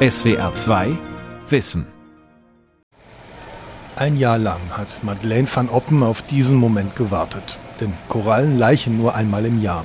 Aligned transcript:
SWR 0.00 0.54
2 0.54 0.92
Wissen. 1.48 1.84
Ein 3.96 4.16
Jahr 4.16 4.38
lang 4.38 4.60
hat 4.70 5.02
Madeleine 5.02 5.48
van 5.52 5.68
Oppen 5.68 6.04
auf 6.04 6.22
diesen 6.22 6.56
Moment 6.56 6.94
gewartet. 6.94 7.58
Denn 7.80 7.92
Korallen 8.08 8.60
laichen 8.60 8.96
nur 8.96 9.16
einmal 9.16 9.44
im 9.44 9.60
Jahr. 9.60 9.84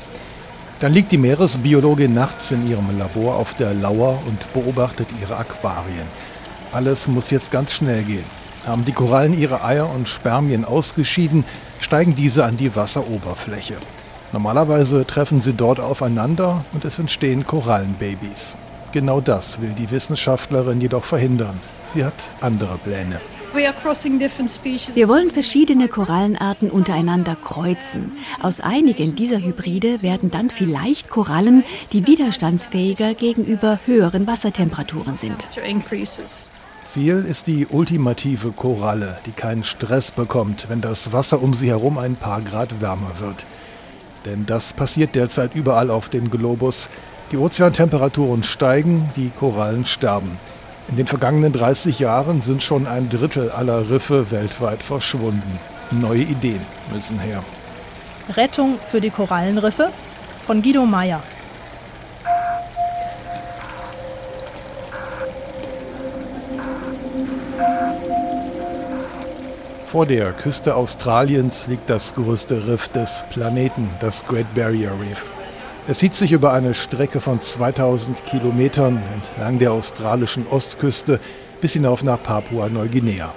Dann 0.82 0.94
liegt 0.94 1.12
die 1.14 1.18
Meeresbiologin 1.18 2.14
nachts 2.14 2.52
in 2.52 2.70
ihrem 2.70 2.96
Labor 2.96 3.38
auf 3.38 3.56
der 3.56 3.74
Lauer 3.74 4.20
und 4.28 4.54
beobachtet 4.54 5.08
ihre 5.20 5.36
Aquarien. 5.36 6.06
Alles 6.72 7.08
muss 7.08 7.32
jetzt 7.32 7.50
ganz 7.50 7.74
schnell 7.74 8.04
gehen. 8.04 8.26
Haben 8.68 8.86
die 8.86 8.92
Korallen 8.92 9.36
ihre 9.36 9.66
Eier 9.66 9.90
und 9.90 10.08
Spermien 10.08 10.64
ausgeschieden, 10.64 11.44
steigen 11.80 12.14
diese 12.14 12.46
an 12.46 12.58
die 12.58 12.76
Wasseroberfläche. 12.76 13.78
Normalerweise 14.32 15.08
treffen 15.08 15.40
sie 15.40 15.54
dort 15.54 15.80
aufeinander 15.80 16.64
und 16.72 16.86
es 16.86 17.00
entstehen 17.00 17.48
Korallenbabys. 17.48 18.58
Genau 18.94 19.22
das 19.22 19.60
will 19.60 19.72
die 19.72 19.90
Wissenschaftlerin 19.90 20.80
jedoch 20.80 21.04
verhindern. 21.04 21.60
Sie 21.92 22.06
hat 22.06 22.30
andere 22.42 22.78
Pläne. 22.78 23.20
Wir 23.56 25.10
wollen 25.10 25.32
verschiedene 25.32 25.88
Korallenarten 25.88 26.70
untereinander 26.70 27.36
kreuzen. 27.36 28.12
Aus 28.42 28.60
einigen 28.60 29.16
dieser 29.16 29.40
Hybride 29.40 30.04
werden 30.04 30.30
dann 30.30 30.52
vielleicht 30.52 31.10
Korallen, 31.10 31.64
die 31.92 32.06
widerstandsfähiger 32.06 33.16
gegenüber 33.16 33.80
höheren 33.86 34.28
Wassertemperaturen 34.28 35.18
sind. 35.18 35.48
Ziel 36.86 37.26
ist 37.28 37.48
die 37.48 37.66
ultimative 37.66 38.52
Koralle, 38.52 39.20
die 39.26 39.32
keinen 39.32 39.64
Stress 39.64 40.12
bekommt, 40.12 40.70
wenn 40.70 40.82
das 40.82 41.12
Wasser 41.12 41.42
um 41.42 41.56
sie 41.56 41.70
herum 41.70 41.98
ein 41.98 42.16
paar 42.16 42.42
Grad 42.42 42.80
wärmer 42.80 43.20
wird. 43.20 43.46
Denn 44.26 44.46
das 44.46 44.74
passiert 44.74 45.16
derzeit 45.16 45.56
überall 45.56 45.90
auf 45.90 46.10
dem 46.10 46.30
Globus. 46.30 46.90
Die 47.34 47.40
Ozeantemperaturen 47.40 48.44
steigen, 48.44 49.10
die 49.16 49.32
Korallen 49.32 49.86
sterben. 49.86 50.38
In 50.88 50.98
den 50.98 51.08
vergangenen 51.08 51.52
30 51.52 51.98
Jahren 51.98 52.44
sind 52.44 52.62
schon 52.62 52.86
ein 52.86 53.10
Drittel 53.10 53.50
aller 53.50 53.90
Riffe 53.90 54.30
weltweit 54.30 54.84
verschwunden. 54.84 55.60
Neue 55.90 56.22
Ideen 56.22 56.62
müssen 56.94 57.18
her. 57.18 57.44
Rettung 58.38 58.78
für 58.86 59.02
die 59.02 59.10
Korallenriffe 59.10 59.90
von 60.42 60.62
Guido 60.62 60.86
Meyer. 60.86 61.24
Vor 69.84 70.06
der 70.06 70.34
Küste 70.34 70.76
Australiens 70.76 71.66
liegt 71.66 71.90
das 71.90 72.14
größte 72.14 72.68
Riff 72.68 72.90
des 72.90 73.26
Planeten, 73.32 73.90
das 74.02 74.24
Great 74.24 74.54
Barrier 74.54 74.92
Reef. 74.92 75.26
Es 75.86 76.00
zieht 76.00 76.14
sich 76.14 76.32
über 76.32 76.54
eine 76.54 76.74
Strecke 76.74 77.20
von 77.20 77.42
2000 77.42 78.26
Kilometern 78.26 79.02
entlang 79.14 79.60
der 79.60 79.74
australischen 79.74 80.48
Ostküste 80.48 81.20
bis 81.60 81.74
hinauf 81.74 82.04
nach 82.04 82.24
Papua-Neuguinea. 82.24 83.34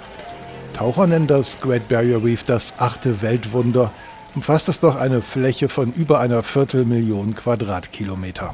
Taucher 0.73 1.07
nennen 1.07 1.27
das 1.27 1.59
Great 1.59 1.89
Barrier 1.89 2.23
Reef 2.23 2.43
das 2.43 2.73
achte 2.77 3.21
Weltwunder, 3.21 3.91
umfasst 4.33 4.69
es 4.69 4.79
doch 4.79 4.95
eine 4.95 5.21
Fläche 5.21 5.67
von 5.67 5.91
über 5.91 6.21
einer 6.21 6.41
Viertelmillion 6.41 7.35
Quadratkilometer. 7.35 8.53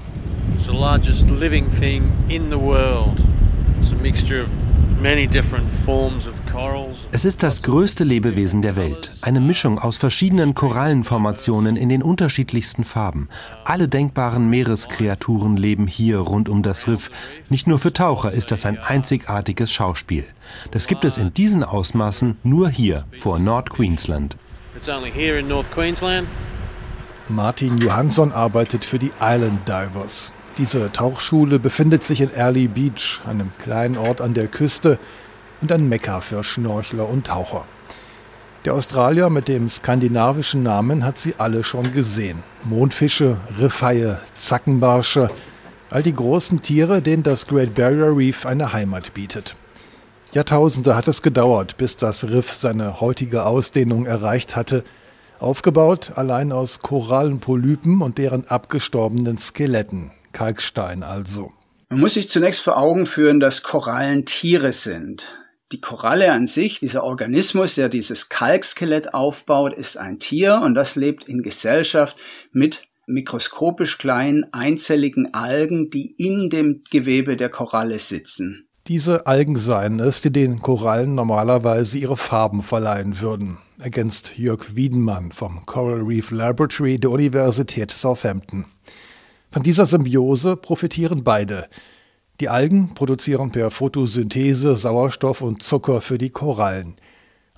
It's 0.56 0.66
the 0.66 0.72
largest 0.72 1.30
living 1.30 1.70
thing 1.70 2.12
in 2.30 2.50
the 2.50 2.60
world. 2.60 3.20
It's 3.80 3.92
a 3.92 4.02
mixture 4.02 4.42
of 4.42 4.63
es 7.12 7.26
ist 7.26 7.44
das 7.44 7.62
größte 7.62 8.06
Lebewesen 8.06 8.62
der 8.62 8.78
Welt, 8.78 9.12
eine 9.22 9.42
Mischung 9.42 9.78
aus 9.78 9.98
verschiedenen 9.98 10.56
Korallenformationen 10.56 11.76
in 11.76 11.90
den 11.90 12.02
unterschiedlichsten 12.02 12.86
Farben. 12.86 13.28
Alle 13.66 13.90
denkbaren 13.90 14.50
Meereskreaturen 14.50 15.58
leben 15.58 15.88
hier 15.88 16.20
rund 16.20 16.48
um 16.48 16.64
das 16.64 16.88
Riff. 16.88 17.12
Nicht 17.50 17.68
nur 17.68 17.80
für 17.80 17.92
Taucher 17.92 18.32
ist 18.32 18.52
das 18.52 18.66
ein 18.66 18.80
einzigartiges 18.80 19.74
Schauspiel. 19.74 20.24
Das 20.72 20.88
gibt 20.88 21.04
es 21.04 21.18
in 21.18 21.34
diesen 21.34 21.66
Ausmaßen 21.66 22.38
nur 22.44 22.70
hier 22.70 23.04
vor 23.18 23.40
Nord 23.40 23.72
Queensland. 23.72 24.38
Martin 27.28 27.78
Johansson 27.80 28.32
arbeitet 28.32 28.86
für 28.86 29.00
die 29.00 29.12
Island 29.20 29.68
Divers. 29.68 30.32
Diese 30.60 30.92
Tauchschule 30.92 31.58
befindet 31.58 32.04
sich 32.04 32.22
in 32.22 32.32
Early 32.32 32.68
Beach, 32.68 33.22
einem 33.26 33.52
kleinen 33.58 33.98
Ort 33.98 34.22
an 34.22 34.36
der 34.36 34.48
Küste 34.48 35.00
und 35.62 35.72
ein 35.72 35.90
Mekka 35.90 36.22
für 36.22 36.44
Schnorchler 36.44 37.10
und 37.10 37.26
Taucher. 37.28 37.66
Der 38.64 38.76
Australier 38.76 39.32
mit 39.32 39.48
dem 39.48 39.68
skandinavischen 39.68 40.62
Namen 40.62 41.04
hat 41.04 41.18
sie 41.18 41.36
alle 41.40 41.64
schon 41.64 41.92
gesehen. 41.92 42.44
Mondfische, 42.64 43.38
Riffhaie, 43.60 44.20
Zackenbarsche, 44.36 45.32
all 45.90 46.04
die 46.04 46.14
großen 46.14 46.62
Tiere, 46.62 47.02
denen 47.02 47.24
das 47.24 47.48
Great 47.48 47.74
Barrier 47.74 48.16
Reef 48.16 48.46
eine 48.46 48.72
Heimat 48.74 49.14
bietet. 49.16 49.56
Jahrtausende 50.34 50.96
hat 50.96 51.08
es 51.08 51.22
gedauert, 51.24 51.78
bis 51.78 51.98
das 51.98 52.26
Riff 52.26 52.54
seine 52.54 53.02
heutige 53.02 53.46
Ausdehnung 53.46 54.06
erreicht 54.06 54.56
hatte, 54.56 54.84
aufgebaut 55.40 56.14
allein 56.16 56.52
aus 56.52 56.80
Korallenpolypen 56.80 58.02
und 58.02 58.18
deren 58.18 58.48
abgestorbenen 58.48 59.38
Skeletten, 59.38 60.12
Kalkstein 60.34 61.04
also. 61.04 61.54
Man 61.90 62.00
muss 62.00 62.16
sich 62.16 62.30
zunächst 62.30 62.62
vor 62.62 62.78
Augen 62.78 63.06
führen, 63.06 63.40
dass 63.40 63.64
Korallen 63.64 64.26
Tiere 64.26 64.74
sind. 64.74 65.28
Die 65.72 65.80
Koralle 65.80 66.32
an 66.32 66.46
sich, 66.46 66.80
dieser 66.80 67.04
Organismus, 67.04 67.76
der 67.76 67.90
dieses 67.90 68.30
Kalkskelett 68.30 69.14
aufbaut, 69.14 69.74
ist 69.74 69.98
ein 69.98 70.20
Tier 70.20 70.62
und 70.64 70.76
das 70.76 70.96
lebt 70.96 71.24
in 71.24 71.42
Gesellschaft 71.42 72.18
mit 72.52 72.88
mikroskopisch 73.08 73.98
kleinen 73.98 74.46
einzelligen 74.54 75.34
Algen, 75.34 75.90
die 75.90 76.14
in 76.18 76.50
dem 76.50 76.84
Gewebe 76.92 77.38
der 77.38 77.50
Koralle 77.50 78.00
sitzen. 78.00 78.68
Diese 78.88 79.28
Algen 79.28 79.56
seien 79.56 80.00
es, 80.00 80.22
die 80.22 80.32
den 80.32 80.60
Korallen 80.60 81.16
normalerweise 81.16 81.98
ihre 81.98 82.18
Farben 82.18 82.64
verleihen 82.64 83.22
würden, 83.22 83.58
ergänzt 83.80 84.38
Jörg 84.38 84.76
Wiedenmann 84.76 85.32
vom 85.32 85.66
Coral 85.66 86.02
Reef 86.02 86.32
Laboratory 86.32 87.00
der 87.00 87.12
Universität 87.12 87.92
Southampton. 87.92 88.66
Von 89.54 89.62
dieser 89.62 89.86
Symbiose 89.86 90.56
profitieren 90.56 91.24
beide. 91.24 91.68
Die 92.40 92.50
Algen 92.50 92.96
produzieren 92.96 93.52
per 93.52 93.70
Photosynthese 93.70 94.76
Sauerstoff 94.76 95.42
und 95.42 95.62
Zucker 95.62 96.02
für 96.02 96.18
die 96.18 96.32
Korallen. 96.32 96.96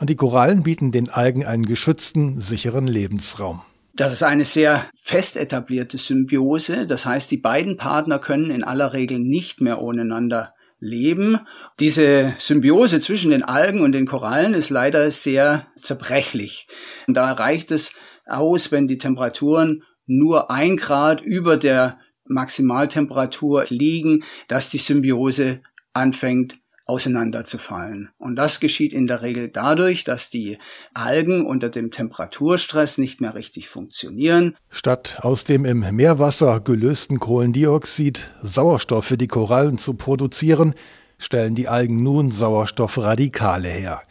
Und 0.01 0.09
die 0.09 0.17
Korallen 0.17 0.63
bieten 0.63 0.91
den 0.91 1.09
Algen 1.09 1.45
einen 1.45 1.66
geschützten, 1.66 2.38
sicheren 2.41 2.85
Lebensraum. 2.85 3.61
Das 3.94 4.11
ist 4.11 4.23
eine 4.23 4.44
sehr 4.44 4.85
fest 5.01 5.38
etablierte 5.38 5.97
Symbiose. 5.97 6.85
Das 6.85 7.06
heißt, 7.06 7.31
die 7.31 7.38
beiden 7.38 7.78
Partner 7.78 8.19
können 8.19 8.51
in 8.51 8.66
aller 8.66 8.91
Regel 8.91 9.19
nicht 9.19 9.62
mehr 9.62 9.81
ohneinander 9.81 10.53
leben. 10.79 11.39
Diese 11.79 12.35
Symbiose 12.39 13.00
zwischen 13.00 13.31
den 13.31 13.44
Algen 13.44 13.79
und 13.79 13.94
den 13.94 14.06
Korallen 14.06 14.53
ist 14.53 14.69
leider 14.69 15.09
sehr 15.12 15.66
zerbrechlich. 15.81 16.67
Und 17.07 17.13
da 17.13 17.31
reicht 17.31 17.72
es 17.72 17.94
aus, 18.25 18.73
wenn 18.73 18.88
die 18.88 18.97
Temperaturen 18.97 19.81
nur 20.06 20.52
ein 20.52 20.78
Grad 20.78 21.22
über 21.22 21.58
der 21.58 22.00
Maximaltemperatur 22.28 23.66
liegen, 23.70 24.24
dass 24.48 24.70
die 24.70 24.78
Symbiose 24.78 25.62
anfängt 25.94 26.58
auseinanderzufallen. 26.88 28.10
Und 28.18 28.36
das 28.36 28.60
geschieht 28.60 28.94
in 28.94 29.08
der 29.08 29.24
Regel 29.24 29.50
dadurch, 29.50 30.04
dass 30.04 30.30
die 30.30 30.60
Algen 30.94 31.46
unter 31.46 31.70
dem 31.70 31.90
Temperaturstress 31.90 33.00
nicht 33.00 33.22
mehr 33.22 33.34
richtig 33.34 33.68
funktionieren. 33.68 34.56
Statt 34.70 35.18
aus 35.22 35.46
dem 35.46 35.66
im 35.66 35.80
Meerwasser 35.96 36.60
gelösten 36.60 37.20
Kohlendioxid 37.20 38.32
Sauerstoff 38.42 39.06
für 39.06 39.18
die 39.18 39.28
Korallen 39.28 39.80
zu 39.80 39.96
produzieren, 39.96 40.76
stellen 41.18 41.56
die 41.56 41.68
Algen 41.68 42.04
nun 42.04 42.32
Sauerstoffradikale 42.32 43.70
her. 43.70 44.04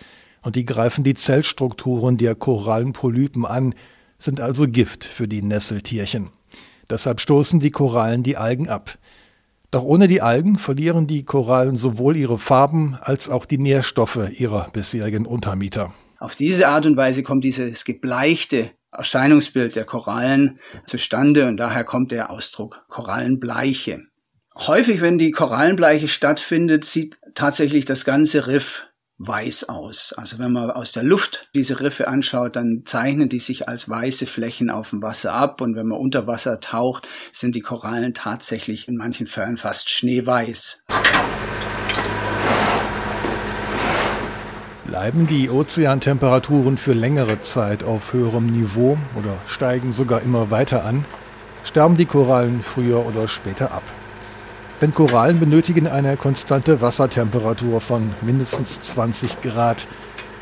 Und 0.43 0.57
die 0.57 0.67
greifen 0.67 1.05
die 1.05 1.15
Zellstrukturen 1.15 2.19
der 2.19 2.35
Korallenpolypen 2.35 3.47
an, 3.47 3.75
sind 4.25 4.41
also 4.41 4.67
Gift 4.67 5.05
für 5.05 5.29
die 5.29 5.43
Nesseltierchen. 5.43 6.31
Deshalb 6.89 7.21
stoßen 7.21 7.61
die 7.61 7.71
Korallen 7.71 8.23
die 8.23 8.37
Algen 8.37 8.69
ab. 8.69 8.99
Doch 9.71 9.83
ohne 9.83 10.07
die 10.07 10.23
Algen 10.23 10.57
verlieren 10.57 11.07
die 11.07 11.25
Korallen 11.25 11.77
sowohl 11.77 12.17
ihre 12.17 12.39
Farben 12.39 12.97
als 13.01 13.29
auch 13.29 13.45
die 13.45 13.59
Nährstoffe 13.59 14.31
ihrer 14.39 14.71
bisherigen 14.71 15.27
Untermieter. 15.27 15.93
Auf 16.19 16.35
diese 16.37 16.69
Art 16.69 16.87
und 16.87 16.97
Weise 16.97 17.23
kommt 17.23 17.45
dieses 17.45 17.85
gebleichte 17.85 18.71
Erscheinungsbild 18.93 19.75
der 19.77 19.85
Korallen 19.85 20.61
zustande 20.87 21.49
und 21.49 21.57
daher 21.57 21.85
kommt 21.85 22.13
der 22.13 22.31
Ausdruck 22.31 22.85
Korallenbleiche. 22.89 24.05
Häufig, 24.57 25.01
wenn 25.01 25.19
die 25.19 25.33
Korallenbleiche 25.33 26.07
stattfindet, 26.07 26.85
sieht 26.85 27.19
tatsächlich 27.35 27.85
das 27.85 28.05
ganze 28.05 28.47
Riff 28.47 28.87
weiß 29.27 29.69
aus. 29.69 30.13
Also 30.17 30.39
wenn 30.39 30.53
man 30.53 30.71
aus 30.71 30.93
der 30.93 31.03
Luft 31.03 31.49
diese 31.55 31.81
Riffe 31.81 32.09
anschaut, 32.09 32.57
dann 32.57 32.83
zeichnen 32.85 33.29
die 33.29 33.39
sich 33.39 33.69
als 33.69 33.89
weiße 33.89 34.27
Flächen 34.27 34.71
auf 34.71 34.91
dem 34.91 35.03
Wasser 35.03 35.33
ab 35.33 35.61
und 35.61 35.77
wenn 35.77 35.87
man 35.87 35.99
unter 35.99 36.27
Wasser 36.27 36.61
taucht, 36.61 37.09
sind 37.33 37.55
die 37.55 37.61
Korallen 37.61 38.15
tatsächlich 38.15 38.89
in 38.89 38.97
manchen 38.97 39.27
Fällen 39.27 39.57
fast 39.57 39.91
schneeweiß. 39.91 40.85
Bleiben 44.85 45.27
die 45.27 45.51
Ozeantemperaturen 45.51 46.79
für 46.79 46.93
längere 46.93 47.41
Zeit 47.43 47.83
auf 47.83 48.13
höherem 48.13 48.47
Niveau 48.47 48.97
oder 49.19 49.39
steigen 49.47 49.91
sogar 49.91 50.23
immer 50.23 50.51
weiter 50.51 50.85
an, 50.85 51.05
sterben 51.65 51.97
die 51.97 52.07
Korallen 52.07 52.63
früher 52.63 53.05
oder 53.05 53.27
später 53.27 53.73
ab. 53.73 53.83
Denn 54.81 54.93
Korallen 54.93 55.41
benötigen 55.41 55.87
eine 55.87 56.17
konstante 56.17 56.81
Wassertemperatur 56.81 57.81
von 57.81 58.13
mindestens 58.23 58.81
20 58.81 59.41
Grad, 59.41 59.87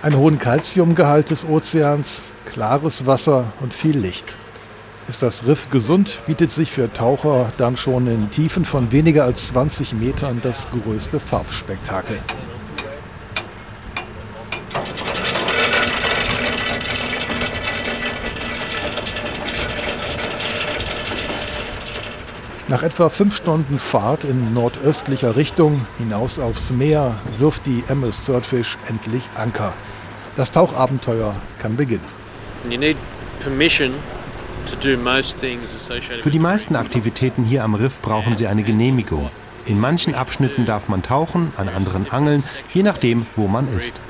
einen 0.02 0.16
hohen 0.16 0.38
Kalziumgehalt 0.38 1.30
des 1.30 1.44
Ozeans, 1.44 2.22
klares 2.46 3.06
Wasser 3.06 3.52
und 3.60 3.72
viel 3.74 3.96
Licht. 3.96 4.36
Ist 5.08 5.22
das 5.22 5.46
Riff 5.46 5.68
gesund, 5.68 6.20
bietet 6.26 6.52
sich 6.52 6.70
für 6.70 6.92
Taucher 6.92 7.52
dann 7.58 7.76
schon 7.76 8.06
in 8.06 8.30
Tiefen 8.30 8.64
von 8.64 8.92
weniger 8.92 9.24
als 9.24 9.48
20 9.48 9.94
Metern 9.94 10.40
das 10.40 10.68
größte 10.70 11.18
Farbspektakel. 11.18 12.18
Nach 22.72 22.82
etwa 22.82 23.10
fünf 23.10 23.36
Stunden 23.36 23.78
Fahrt 23.78 24.24
in 24.24 24.54
nordöstlicher 24.54 25.36
Richtung 25.36 25.84
hinaus 25.98 26.38
aufs 26.38 26.70
Meer 26.70 27.16
wirft 27.36 27.66
die 27.66 27.84
MS 27.86 28.24
Swordfish 28.24 28.78
endlich 28.88 29.22
Anker. 29.34 29.74
Das 30.36 30.52
Tauchabenteuer 30.52 31.34
kann 31.58 31.76
beginnen. 31.76 32.00
Für 36.20 36.30
die 36.30 36.38
meisten 36.38 36.74
Aktivitäten 36.74 37.44
hier 37.44 37.62
am 37.62 37.74
Riff 37.74 38.00
brauchen 38.00 38.38
Sie 38.38 38.46
eine 38.46 38.62
Genehmigung. 38.62 39.28
In 39.66 39.78
manchen 39.78 40.14
Abschnitten 40.14 40.64
darf 40.64 40.88
man 40.88 41.02
tauchen, 41.02 41.52
an 41.58 41.68
anderen 41.68 42.10
angeln, 42.10 42.42
je 42.72 42.82
nachdem, 42.82 43.26
wo 43.36 43.48
man 43.48 43.68
ist. 43.76 44.00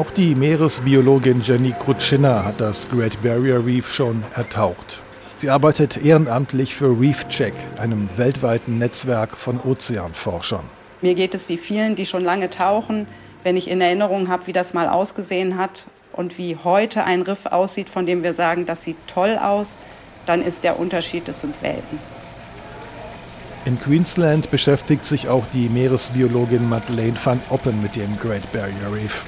Auch 0.00 0.10
die 0.10 0.34
Meeresbiologin 0.34 1.42
Jenny 1.42 1.74
Krutschiner 1.78 2.46
hat 2.46 2.58
das 2.58 2.88
Great 2.88 3.22
Barrier 3.22 3.66
Reef 3.66 3.92
schon 3.92 4.24
ertaucht. 4.34 5.02
Sie 5.34 5.50
arbeitet 5.50 5.98
ehrenamtlich 5.98 6.74
für 6.74 6.98
Reef 6.98 7.28
Check, 7.28 7.52
einem 7.76 8.08
weltweiten 8.16 8.78
Netzwerk 8.78 9.36
von 9.36 9.60
Ozeanforschern. 9.60 10.64
Mir 11.02 11.14
geht 11.14 11.34
es 11.34 11.50
wie 11.50 11.58
vielen, 11.58 11.96
die 11.96 12.06
schon 12.06 12.24
lange 12.24 12.48
tauchen, 12.48 13.06
wenn 13.42 13.58
ich 13.58 13.68
in 13.68 13.82
Erinnerung 13.82 14.28
habe, 14.28 14.46
wie 14.46 14.54
das 14.54 14.72
mal 14.72 14.88
ausgesehen 14.88 15.58
hat 15.58 15.84
und 16.14 16.38
wie 16.38 16.56
heute 16.64 17.04
ein 17.04 17.20
Riff 17.20 17.44
aussieht, 17.44 17.90
von 17.90 18.06
dem 18.06 18.22
wir 18.22 18.32
sagen, 18.32 18.64
das 18.64 18.84
sieht 18.84 18.96
toll 19.06 19.36
aus, 19.36 19.78
dann 20.24 20.40
ist 20.40 20.64
der 20.64 20.78
Unterschied, 20.78 21.28
es 21.28 21.42
sind 21.42 21.60
Welten. 21.60 21.98
In 23.66 23.78
Queensland 23.78 24.50
beschäftigt 24.50 25.04
sich 25.04 25.28
auch 25.28 25.44
die 25.52 25.68
Meeresbiologin 25.68 26.66
Madeleine 26.70 27.18
van 27.22 27.42
Oppen 27.50 27.82
mit 27.82 27.96
dem 27.96 28.18
Great 28.18 28.50
Barrier 28.50 28.94
Reef. 28.94 29.26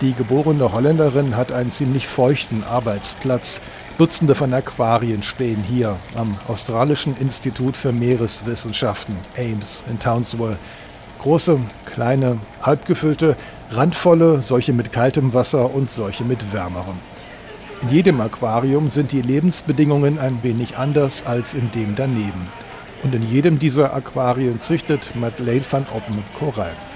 Die 0.00 0.12
geborene 0.12 0.72
Holländerin 0.72 1.36
hat 1.36 1.50
einen 1.50 1.72
ziemlich 1.72 2.06
feuchten 2.06 2.62
Arbeitsplatz. 2.62 3.60
Dutzende 3.98 4.36
von 4.36 4.54
Aquarien 4.54 5.24
stehen 5.24 5.64
hier 5.64 5.96
am 6.14 6.36
Australischen 6.46 7.16
Institut 7.16 7.76
für 7.76 7.90
Meereswissenschaften, 7.90 9.16
AIMS, 9.36 9.82
in 9.90 9.98
Townsville. 9.98 10.56
Große, 11.18 11.58
kleine, 11.84 12.38
halbgefüllte, 12.62 13.34
randvolle, 13.72 14.40
solche 14.40 14.72
mit 14.72 14.92
kaltem 14.92 15.34
Wasser 15.34 15.74
und 15.74 15.90
solche 15.90 16.22
mit 16.22 16.52
wärmerem. 16.52 16.96
In 17.82 17.88
jedem 17.88 18.20
Aquarium 18.20 18.90
sind 18.90 19.10
die 19.10 19.22
Lebensbedingungen 19.22 20.20
ein 20.20 20.44
wenig 20.44 20.78
anders 20.78 21.26
als 21.26 21.54
in 21.54 21.72
dem 21.72 21.96
daneben. 21.96 22.46
Und 23.02 23.16
in 23.16 23.28
jedem 23.28 23.58
dieser 23.58 23.94
Aquarien 23.94 24.60
züchtet 24.60 25.16
Madeleine 25.16 25.64
van 25.68 25.86
Oppen 25.92 26.22
Korallen. 26.38 26.87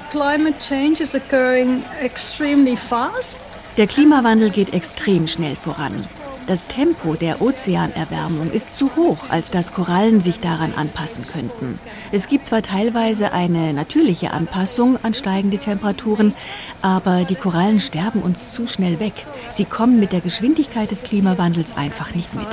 Der 3.78 3.86
Klimawandel 3.86 4.50
geht 4.50 4.74
extrem 4.74 5.26
schnell 5.26 5.56
voran. 5.56 6.06
Das 6.46 6.68
Tempo 6.68 7.14
der 7.14 7.40
Ozeanerwärmung 7.40 8.50
ist 8.50 8.76
zu 8.76 8.94
hoch, 8.96 9.30
als 9.30 9.50
dass 9.50 9.72
Korallen 9.72 10.20
sich 10.20 10.40
daran 10.40 10.74
anpassen 10.74 11.24
könnten. 11.26 11.78
Es 12.10 12.26
gibt 12.26 12.44
zwar 12.44 12.60
teilweise 12.60 13.32
eine 13.32 13.72
natürliche 13.72 14.32
Anpassung 14.32 14.98
an 15.02 15.14
steigende 15.14 15.58
Temperaturen, 15.58 16.34
aber 16.82 17.24
die 17.24 17.36
Korallen 17.36 17.80
sterben 17.80 18.20
uns 18.20 18.52
zu 18.52 18.66
schnell 18.66 19.00
weg. 19.00 19.14
Sie 19.50 19.64
kommen 19.64 19.98
mit 19.98 20.12
der 20.12 20.20
Geschwindigkeit 20.20 20.90
des 20.90 21.04
Klimawandels 21.04 21.74
einfach 21.74 22.14
nicht 22.14 22.34
mit. 22.34 22.48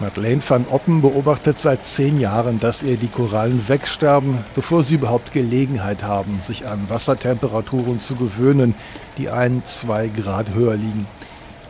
Madeleine 0.00 0.42
van 0.46 0.66
Oppen 0.70 1.00
beobachtet 1.00 1.58
seit 1.58 1.86
zehn 1.86 2.18
Jahren, 2.18 2.58
dass 2.60 2.82
ihr 2.82 2.96
die 2.96 3.08
Korallen 3.08 3.68
wegsterben, 3.68 4.38
bevor 4.54 4.82
sie 4.82 4.94
überhaupt 4.94 5.32
Gelegenheit 5.32 6.02
haben, 6.02 6.40
sich 6.40 6.66
an 6.66 6.86
Wassertemperaturen 6.88 8.00
zu 8.00 8.14
gewöhnen, 8.16 8.74
die 9.18 9.28
ein, 9.28 9.62
zwei 9.64 10.08
Grad 10.08 10.54
höher 10.54 10.74
liegen. 10.74 11.06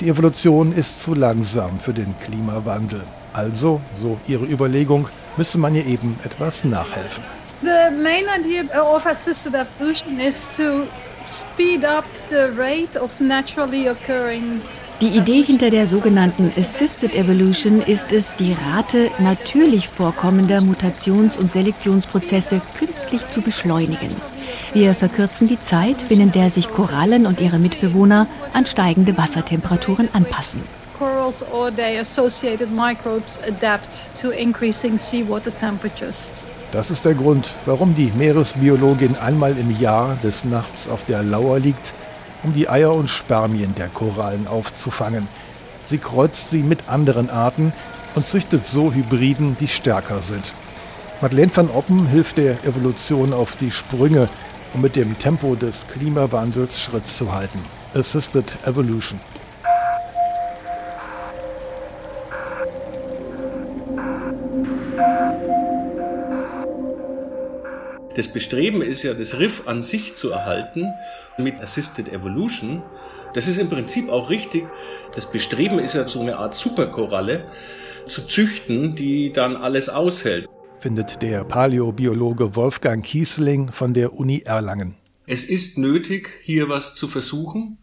Die 0.00 0.08
Evolution 0.08 0.72
ist 0.72 1.02
zu 1.02 1.14
langsam 1.14 1.78
für 1.78 1.92
den 1.92 2.14
Klimawandel. 2.24 3.02
Also, 3.32 3.80
so 4.00 4.18
ihre 4.26 4.44
Überlegung, 4.44 5.08
müsse 5.36 5.58
man 5.58 5.74
ihr 5.74 5.86
eben 5.86 6.18
etwas 6.24 6.64
nachhelfen. 6.64 7.24
The 7.62 7.94
main 7.96 8.24
idea 8.38 8.64
of 8.82 9.06
assisted 9.06 9.54
evolution 9.54 10.18
is 10.18 10.50
to 10.50 10.86
speed 11.26 11.84
up 11.84 12.04
the 12.28 12.50
rate 12.56 12.96
of 12.98 13.20
naturally 13.20 13.88
occurring 13.88 14.60
die 15.02 15.16
Idee 15.18 15.42
hinter 15.42 15.70
der 15.70 15.88
sogenannten 15.88 16.46
Assisted 16.46 17.16
Evolution 17.16 17.82
ist 17.82 18.12
es, 18.12 18.36
die 18.36 18.52
Rate 18.52 19.10
natürlich 19.18 19.88
vorkommender 19.88 20.58
Mutations- 20.60 21.36
und 21.36 21.50
Selektionsprozesse 21.50 22.60
künstlich 22.78 23.28
zu 23.28 23.42
beschleunigen. 23.42 24.14
Wir 24.72 24.94
verkürzen 24.94 25.48
die 25.48 25.60
Zeit, 25.60 26.08
binnen 26.08 26.30
der 26.30 26.50
sich 26.50 26.70
Korallen 26.70 27.26
und 27.26 27.40
ihre 27.40 27.58
Mitbewohner 27.58 28.28
an 28.52 28.64
steigende 28.64 29.18
Wassertemperaturen 29.18 30.08
anpassen. 30.12 30.62
Corals 30.96 31.44
or 31.50 31.74
their 31.74 32.00
associated 32.00 32.70
microbes 32.70 33.40
adapt 33.42 34.08
to 34.20 34.30
increasing 34.30 34.96
seawater 34.96 35.50
temperatures. 35.56 36.32
Das 36.70 36.92
ist 36.92 37.04
der 37.04 37.14
Grund, 37.14 37.50
warum 37.66 37.96
die 37.96 38.12
Meeresbiologin 38.16 39.16
einmal 39.16 39.58
im 39.58 39.76
Jahr 39.80 40.16
des 40.22 40.44
Nachts 40.44 40.88
auf 40.88 41.04
der 41.04 41.24
Lauer 41.24 41.58
liegt 41.58 41.92
um 42.42 42.54
die 42.54 42.68
Eier 42.68 42.92
und 42.92 43.08
Spermien 43.08 43.74
der 43.74 43.88
Korallen 43.88 44.46
aufzufangen. 44.46 45.28
Sie 45.84 45.98
kreuzt 45.98 46.50
sie 46.50 46.62
mit 46.62 46.88
anderen 46.88 47.30
Arten 47.30 47.72
und 48.14 48.26
züchtet 48.26 48.66
so 48.66 48.92
Hybriden, 48.92 49.56
die 49.58 49.68
stärker 49.68 50.22
sind. 50.22 50.52
Madeleine 51.20 51.54
van 51.54 51.70
Oppen 51.70 52.06
hilft 52.06 52.38
der 52.38 52.64
Evolution 52.64 53.32
auf 53.32 53.56
die 53.56 53.70
Sprünge, 53.70 54.28
um 54.74 54.80
mit 54.80 54.96
dem 54.96 55.18
Tempo 55.18 55.54
des 55.54 55.86
Klimawandels 55.86 56.80
Schritt 56.80 57.06
zu 57.06 57.32
halten. 57.32 57.60
Assisted 57.94 58.56
Evolution. 58.64 59.20
Das 68.14 68.28
Bestreben 68.28 68.82
ist 68.82 69.02
ja, 69.02 69.14
das 69.14 69.38
Riff 69.38 69.62
an 69.66 69.82
sich 69.82 70.14
zu 70.14 70.30
erhalten 70.30 70.86
mit 71.38 71.60
Assisted 71.60 72.12
Evolution. 72.12 72.82
Das 73.32 73.48
ist 73.48 73.58
im 73.58 73.70
Prinzip 73.70 74.10
auch 74.10 74.28
richtig. 74.28 74.66
Das 75.14 75.30
Bestreben 75.30 75.78
ist 75.78 75.94
ja 75.94 76.06
so 76.06 76.20
eine 76.20 76.36
Art 76.36 76.54
Superkoralle 76.54 77.46
zu 78.04 78.26
züchten, 78.26 78.94
die 78.94 79.32
dann 79.32 79.56
alles 79.56 79.88
aushält. 79.88 80.46
Findet 80.80 81.22
der 81.22 81.44
Paläobiologe 81.44 82.54
Wolfgang 82.54 83.02
Kiesling 83.02 83.72
von 83.72 83.94
der 83.94 84.12
Uni 84.14 84.42
Erlangen. 84.44 84.96
Es 85.26 85.44
ist 85.44 85.78
nötig, 85.78 86.40
hier 86.42 86.68
was 86.68 86.94
zu 86.94 87.08
versuchen. 87.08 87.78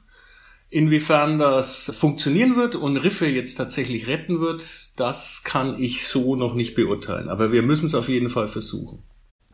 Inwiefern 0.69 1.39
das 1.39 1.91
funktionieren 1.95 2.55
wird 2.55 2.75
und 2.75 2.97
Riffe 2.97 3.25
jetzt 3.25 3.55
tatsächlich 3.55 4.05
retten 4.05 4.39
wird, 4.39 4.63
das 4.99 5.41
kann 5.43 5.81
ich 5.81 6.05
so 6.05 6.35
noch 6.35 6.53
nicht 6.53 6.75
beurteilen. 6.75 7.29
Aber 7.29 7.51
wir 7.51 7.63
müssen 7.63 7.87
es 7.87 7.95
auf 7.95 8.09
jeden 8.09 8.29
Fall 8.29 8.47
versuchen. 8.47 9.01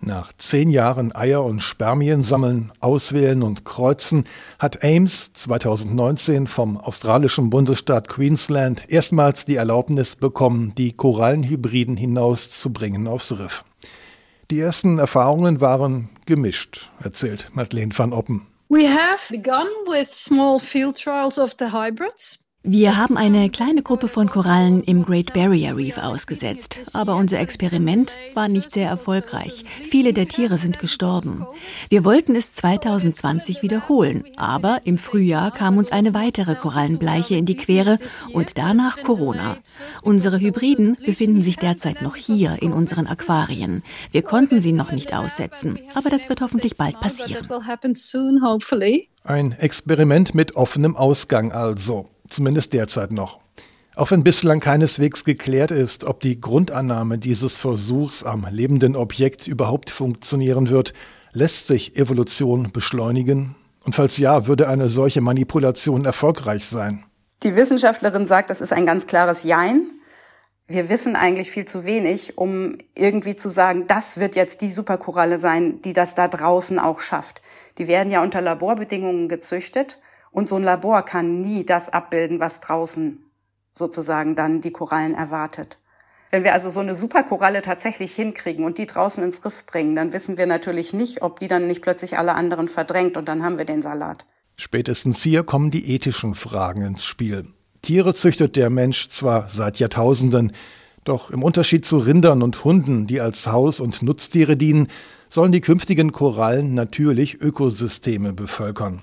Nach 0.06 0.32
zehn 0.38 0.70
Jahren 0.70 1.16
Eier 1.16 1.44
und 1.44 1.62
Spermien 1.62 2.22
sammeln, 2.22 2.72
auswählen 2.80 3.42
und 3.42 3.66
kreuzen 3.66 4.26
hat 4.60 4.84
Ames 4.84 5.34
2019 5.34 6.46
vom 6.46 6.78
australischen 6.78 7.50
Bundesstaat 7.50 8.08
Queensland 8.08 8.86
erstmals 8.88 9.46
die 9.46 9.56
Erlaubnis 9.56 10.16
bekommen, 10.16 10.76
die 10.78 10.94
Korallenhybriden 10.94 11.98
hinauszubringen 11.98 13.08
aufs 13.08 13.32
Riff. 13.32 13.66
Die 14.52 14.60
ersten 14.60 15.00
Erfahrungen 15.00 15.60
waren 15.60 16.10
gemischt, 16.28 16.92
erzählt 17.04 17.50
Madeleine 17.54 17.98
van 17.98 18.14
Oppen. 18.14 18.46
We 18.70 18.88
have 18.88 19.32
begun 19.32 19.66
with 19.88 20.12
small 20.12 20.60
field 20.60 21.02
trials 21.02 21.40
of 21.40 21.56
the 21.58 21.72
hybrids. 21.72 22.45
Wir 22.68 22.98
haben 22.98 23.16
eine 23.16 23.52
kleine 23.52 23.84
Gruppe 23.84 24.08
von 24.08 24.28
Korallen 24.28 24.82
im 24.84 25.06
Great 25.06 25.34
Barrier 25.36 25.78
Reef 25.78 26.00
ausgesetzt, 26.00 26.80
aber 26.94 27.16
unser 27.16 27.40
Experiment 27.40 28.16
war 28.34 28.48
nicht 28.48 28.72
sehr 28.72 28.90
erfolgreich. 28.90 29.64
Viele 29.84 30.14
der 30.14 30.28
Tiere 30.28 30.58
sind 30.58 30.80
gestorben. 30.80 31.46
Wir 31.90 32.04
wollten 32.04 32.36
es 32.36 32.56
2020 32.56 33.62
wiederholen, 33.62 34.24
aber 34.36 34.82
im 34.84 34.98
Frühjahr 34.98 35.52
kam 35.52 35.78
uns 35.78 35.92
eine 35.92 36.16
weitere 36.16 36.56
Korallenbleiche 36.56 37.36
in 37.36 37.46
die 37.46 37.56
Quere 37.56 38.00
und 38.34 38.58
danach 38.58 39.00
Corona. 39.02 39.58
Unsere 40.02 40.40
Hybriden 40.40 40.98
befinden 41.06 41.44
sich 41.44 41.58
derzeit 41.58 42.02
noch 42.02 42.16
hier 42.16 42.64
in 42.64 42.74
unseren 42.74 43.06
Aquarien. 43.06 43.84
Wir 44.10 44.24
konnten 44.24 44.60
sie 44.60 44.74
noch 44.74 44.92
nicht 44.92 45.14
aussetzen, 45.14 45.78
aber 45.94 46.10
das 46.10 46.30
wird 46.30 46.42
hoffentlich 46.42 46.78
bald 46.78 47.00
passieren. 47.00 47.48
Ein 49.24 49.52
Experiment 49.52 50.34
mit 50.34 50.56
offenem 50.56 50.96
Ausgang 50.96 51.52
also 51.52 52.10
zumindest 52.28 52.74
derzeit 52.74 53.12
noch. 53.12 53.40
Auch 53.96 54.12
wenn 54.12 54.24
bislang 54.24 54.60
keineswegs 54.60 55.24
geklärt 55.24 55.72
ist, 55.72 56.04
ob 56.04 56.20
die 56.20 56.42
Grundannahme 56.42 57.18
dieses 57.18 57.58
Versuchs 57.58 58.24
am 58.24 58.46
lebenden 58.50 58.96
Objekt 58.98 59.48
überhaupt 59.48 59.90
funktionieren 59.90 60.70
wird, 60.70 60.94
lässt 61.32 61.68
sich 61.68 61.96
Evolution 61.96 62.72
beschleunigen? 62.74 63.56
Und 63.86 63.96
falls 63.96 64.18
ja, 64.18 64.48
würde 64.48 64.68
eine 64.68 64.90
solche 64.90 65.22
Manipulation 65.22 66.04
erfolgreich 66.04 66.66
sein? 66.66 67.06
Die 67.44 67.56
Wissenschaftlerin 67.56 68.28
sagt, 68.28 68.50
das 68.50 68.60
ist 68.60 68.74
ein 68.74 68.86
ganz 68.86 69.08
klares 69.08 69.44
Jein. 69.44 69.92
Wir 70.68 70.90
wissen 70.90 71.16
eigentlich 71.16 71.52
viel 71.52 71.66
zu 71.66 71.86
wenig, 71.86 72.38
um 72.38 72.78
irgendwie 72.96 73.36
zu 73.36 73.50
sagen, 73.50 73.86
das 73.88 74.20
wird 74.20 74.36
jetzt 74.36 74.62
die 74.62 74.72
Superkoralle 74.72 75.38
sein, 75.38 75.82
die 75.84 75.94
das 75.94 76.16
da 76.16 76.28
draußen 76.28 76.80
auch 76.80 77.00
schafft. 77.00 77.42
Die 77.78 77.88
werden 77.88 78.12
ja 78.12 78.24
unter 78.24 78.42
Laborbedingungen 78.42 79.30
gezüchtet 79.30 80.00
und 80.36 80.50
so 80.50 80.58
ein 80.58 80.64
Labor 80.64 81.04
kann 81.04 81.42
nie 81.42 81.66
das 81.66 81.88
abbilden, 81.88 82.42
was 82.42 82.60
draußen 82.60 83.24
sozusagen 83.72 84.36
dann 84.36 84.60
die 84.60 84.72
Korallen 84.72 85.16
erwartet. 85.16 85.78
Wenn 86.30 86.44
wir 86.44 86.54
also 86.54 86.70
so 86.70 86.82
eine 86.82 86.96
Superkoralle 86.96 87.62
tatsächlich 87.62 88.14
hinkriegen 88.14 88.66
und 88.66 88.78
die 88.78 88.86
draußen 88.86 89.24
ins 89.24 89.46
Riff 89.46 89.66
bringen, 89.66 89.96
dann 89.96 90.12
wissen 90.12 90.38
wir 90.38 90.46
natürlich 90.46 90.92
nicht, 90.92 91.22
ob 91.22 91.40
die 91.40 91.48
dann 91.48 91.68
nicht 91.68 91.82
plötzlich 91.82 92.18
alle 92.18 92.36
anderen 92.36 92.68
verdrängt 92.68 93.16
und 93.16 93.30
dann 93.30 93.44
haben 93.44 93.58
wir 93.58 93.64
den 93.64 93.82
Salat. 93.82 94.26
Spätestens 94.58 95.24
hier 95.24 95.44
kommen 95.44 95.72
die 95.72 95.94
ethischen 95.94 96.36
Fragen 96.36 96.82
ins 96.82 97.06
Spiel. 97.06 97.48
Tiere 97.82 98.14
züchtet 98.14 98.58
der 98.58 98.70
Mensch 98.70 99.08
zwar 99.08 99.48
seit 99.48 99.80
Jahrtausenden, 99.80 100.52
doch 101.06 101.32
im 101.32 101.44
Unterschied 101.44 101.86
zu 101.86 101.98
Rindern 101.98 102.42
und 102.42 102.66
Hunden, 102.66 103.08
die 103.08 103.22
als 103.22 103.48
Haus- 103.48 103.80
und 103.80 104.02
Nutztiere 104.02 104.58
dienen, 104.58 104.90
sollen 105.30 105.54
die 105.54 105.62
künftigen 105.62 106.12
Korallen 106.12 106.74
natürlich 106.74 107.40
Ökosysteme 107.40 108.34
bevölkern. 108.34 109.02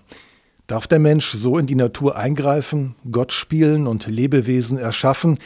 Darf 0.72 0.86
der 0.86 1.00
Mensch 1.00 1.32
so 1.32 1.58
in 1.58 1.66
die 1.66 1.74
Natur 1.74 2.16
eingreifen, 2.16 2.94
Gott 3.10 3.30
spielen 3.30 3.86
und 3.86 4.06
Lebewesen 4.06 4.78
erschaffen, 4.78 5.38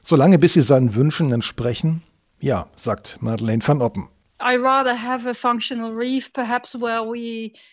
solange 0.00 0.38
bis 0.38 0.54
sie 0.54 0.62
seinen 0.62 0.94
Wünschen 0.94 1.32
entsprechen? 1.32 2.02
Ja, 2.38 2.66
sagt 2.76 3.18
Madeleine 3.20 3.60
van 3.62 3.82
Oppen. 3.82 4.08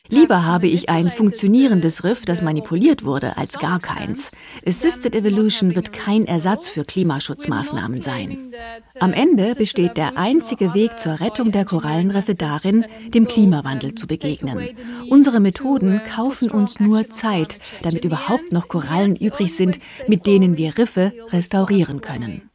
Lieber 0.09 0.45
habe 0.45 0.67
ich 0.67 0.89
ein 0.89 1.09
funktionierendes 1.09 2.03
Riff, 2.03 2.25
das 2.25 2.41
manipuliert 2.41 3.05
wurde, 3.05 3.37
als 3.37 3.57
gar 3.57 3.79
keins. 3.79 4.31
Assisted 4.65 5.15
Evolution 5.15 5.75
wird 5.75 5.93
kein 5.93 6.25
Ersatz 6.25 6.67
für 6.67 6.83
Klimaschutzmaßnahmen 6.83 8.01
sein. 8.01 8.51
Am 8.99 9.13
Ende 9.13 9.55
besteht 9.55 9.95
der 9.95 10.17
einzige 10.17 10.73
Weg 10.73 10.99
zur 10.99 11.21
Rettung 11.21 11.53
der 11.53 11.63
Korallenriffe 11.63 12.35
darin, 12.35 12.85
dem 13.07 13.27
Klimawandel 13.27 13.95
zu 13.95 14.05
begegnen. 14.05 14.75
Unsere 15.09 15.39
Methoden 15.39 16.01
kaufen 16.03 16.51
uns 16.51 16.81
nur 16.81 17.09
Zeit, 17.09 17.59
damit 17.81 18.03
überhaupt 18.03 18.51
noch 18.51 18.67
Korallen 18.67 19.15
übrig 19.15 19.55
sind, 19.55 19.79
mit 20.07 20.25
denen 20.25 20.57
wir 20.57 20.77
Riffe 20.77 21.13
restaurieren 21.31 22.01
können. 22.01 22.49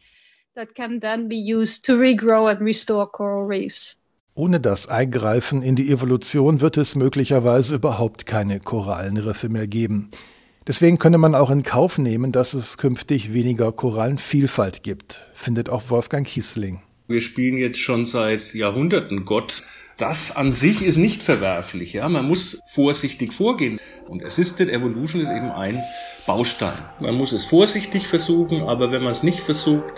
That 0.55 0.75
can 0.75 1.01
then 1.01 1.29
be 1.31 1.37
used 1.37 1.87
to 1.87 1.95
regrow 1.95 2.47
and 2.47 2.61
restore 2.61 3.07
coral 3.07 3.47
reefs. 3.47 3.97
Ohne 4.35 4.61
das 4.61 4.89
Eingreifen 4.89 5.61
in 5.61 5.77
die 5.77 5.91
Evolution 5.91 6.63
wird 6.63 6.79
es 6.79 6.97
möglicherweise 6.97 7.75
überhaupt 7.75 8.25
keine 8.25 8.61
Korallenriffe 8.61 9.51
mehr 9.51 9.67
geben. 9.67 10.09
Deswegen 10.67 10.99
könne 10.99 11.19
man 11.19 11.35
auch 11.35 11.51
in 11.51 11.65
Kauf 11.65 11.99
nehmen, 11.99 12.33
dass 12.33 12.55
es 12.55 12.79
künftig 12.79 13.35
weniger 13.35 13.73
Korallenvielfalt 13.73 14.83
gibt, 14.83 15.21
findet 15.35 15.69
auch 15.69 15.91
Wolfgang 15.91 16.27
Kiesling. 16.27 16.81
Wir 17.09 17.21
spielen 17.21 17.59
jetzt 17.59 17.79
schon 17.79 18.07
seit 18.07 18.55
Jahrhunderten 18.55 19.27
Gott. 19.27 19.65
Das 19.99 20.35
an 20.35 20.51
sich 20.51 20.81
ist 20.81 20.97
nicht 20.97 21.23
verwerflich. 21.23 21.93
Ja? 21.93 22.09
Man 22.09 22.27
muss 22.27 22.59
vorsichtig 22.73 23.35
vorgehen. 23.35 23.79
Und 24.09 24.25
Assisted 24.25 24.71
Evolution 24.71 25.21
ist 25.21 25.29
eben 25.29 25.51
ein 25.51 25.79
Baustein. 26.27 26.73
Man 27.01 27.17
muss 27.17 27.33
es 27.33 27.45
vorsichtig 27.45 28.07
versuchen, 28.07 28.63
aber 28.63 28.93
wenn 28.93 29.03
man 29.03 29.13
es 29.13 29.23
nicht 29.23 29.41
versucht, 29.41 29.93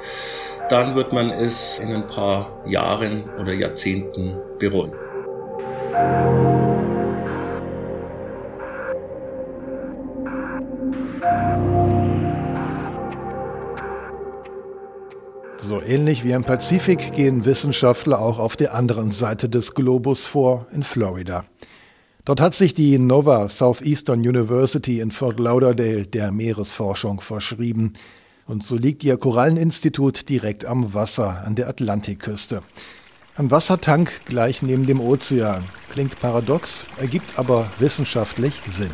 dann 0.69 0.95
wird 0.95 1.13
man 1.13 1.31
es 1.31 1.79
in 1.79 1.93
ein 1.93 2.07
paar 2.07 2.63
Jahren 2.67 3.25
oder 3.39 3.53
Jahrzehnten 3.53 4.37
bereuen. 4.59 4.93
So 15.59 15.81
ähnlich 15.81 16.25
wie 16.25 16.33
im 16.33 16.45
Pazifik 16.45 17.15
gehen 17.15 17.45
Wissenschaftler 17.45 18.21
auch 18.21 18.39
auf 18.39 18.57
der 18.57 18.75
anderen 18.75 19.11
Seite 19.11 19.49
des 19.49 19.75
Globus 19.75 20.27
vor, 20.27 20.67
in 20.73 20.83
Florida. 20.83 21.45
Dort 22.27 22.41
hat 22.41 22.55
sich 22.55 22.75
die 22.75 22.99
Nova 22.99 23.49
Southeastern 23.49 24.21
University 24.21 25.01
in 25.01 25.11
Fort 25.11 25.39
Lauderdale 25.39 26.07
der 26.07 26.33
Meeresforschung 26.33 27.21
verschrieben. 27.21 27.95
Und 28.47 28.63
so 28.63 28.77
liegt 28.77 29.03
ihr 29.05 29.17
Koralleninstitut 29.17 30.29
direkt 30.29 30.65
am 30.65 30.93
Wasser 30.93 31.43
an 31.47 31.55
der 31.55 31.69
Atlantikküste. 31.69 32.63
Ein 33.37 33.51
Wassertank 33.51 34.21
gleich 34.27 34.63
neben 34.63 34.87
dem 34.87 35.01
Ozean. 35.01 35.65
Klingt 35.91 36.21
paradox, 36.21 36.87
ergibt 36.99 37.39
aber 37.39 37.71
wissenschaftlich 37.79 38.55
Sinn. 38.71 38.91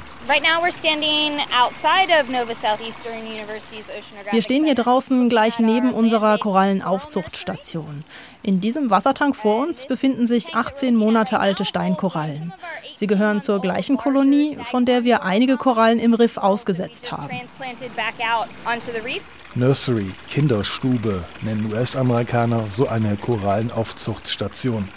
Wir 4.30 4.42
stehen 4.42 4.64
hier 4.64 4.76
draußen 4.76 5.28
gleich 5.28 5.58
neben 5.58 5.92
unserer 5.92 6.38
Korallenaufzuchtstation. 6.38 8.04
In 8.44 8.60
diesem 8.60 8.90
Wassertank 8.90 9.34
vor 9.34 9.66
uns 9.66 9.86
befinden 9.86 10.28
sich 10.28 10.54
18 10.54 10.94
Monate 10.94 11.40
alte 11.40 11.64
Steinkorallen. 11.64 12.52
Sie 12.94 13.08
gehören 13.08 13.42
zur 13.42 13.60
gleichen 13.60 13.96
Kolonie, 13.96 14.56
von 14.62 14.84
der 14.84 15.02
wir 15.02 15.24
einige 15.24 15.56
Korallen 15.56 15.98
im 15.98 16.14
Riff 16.14 16.36
ausgesetzt 16.36 17.10
haben. 17.10 17.28
Nursery, 19.56 20.12
Kinderstube, 20.28 21.24
nennen 21.42 21.72
US-Amerikaner 21.72 22.66
so 22.70 22.86
eine 22.86 23.16
Korallenaufzuchtstation. 23.16 24.88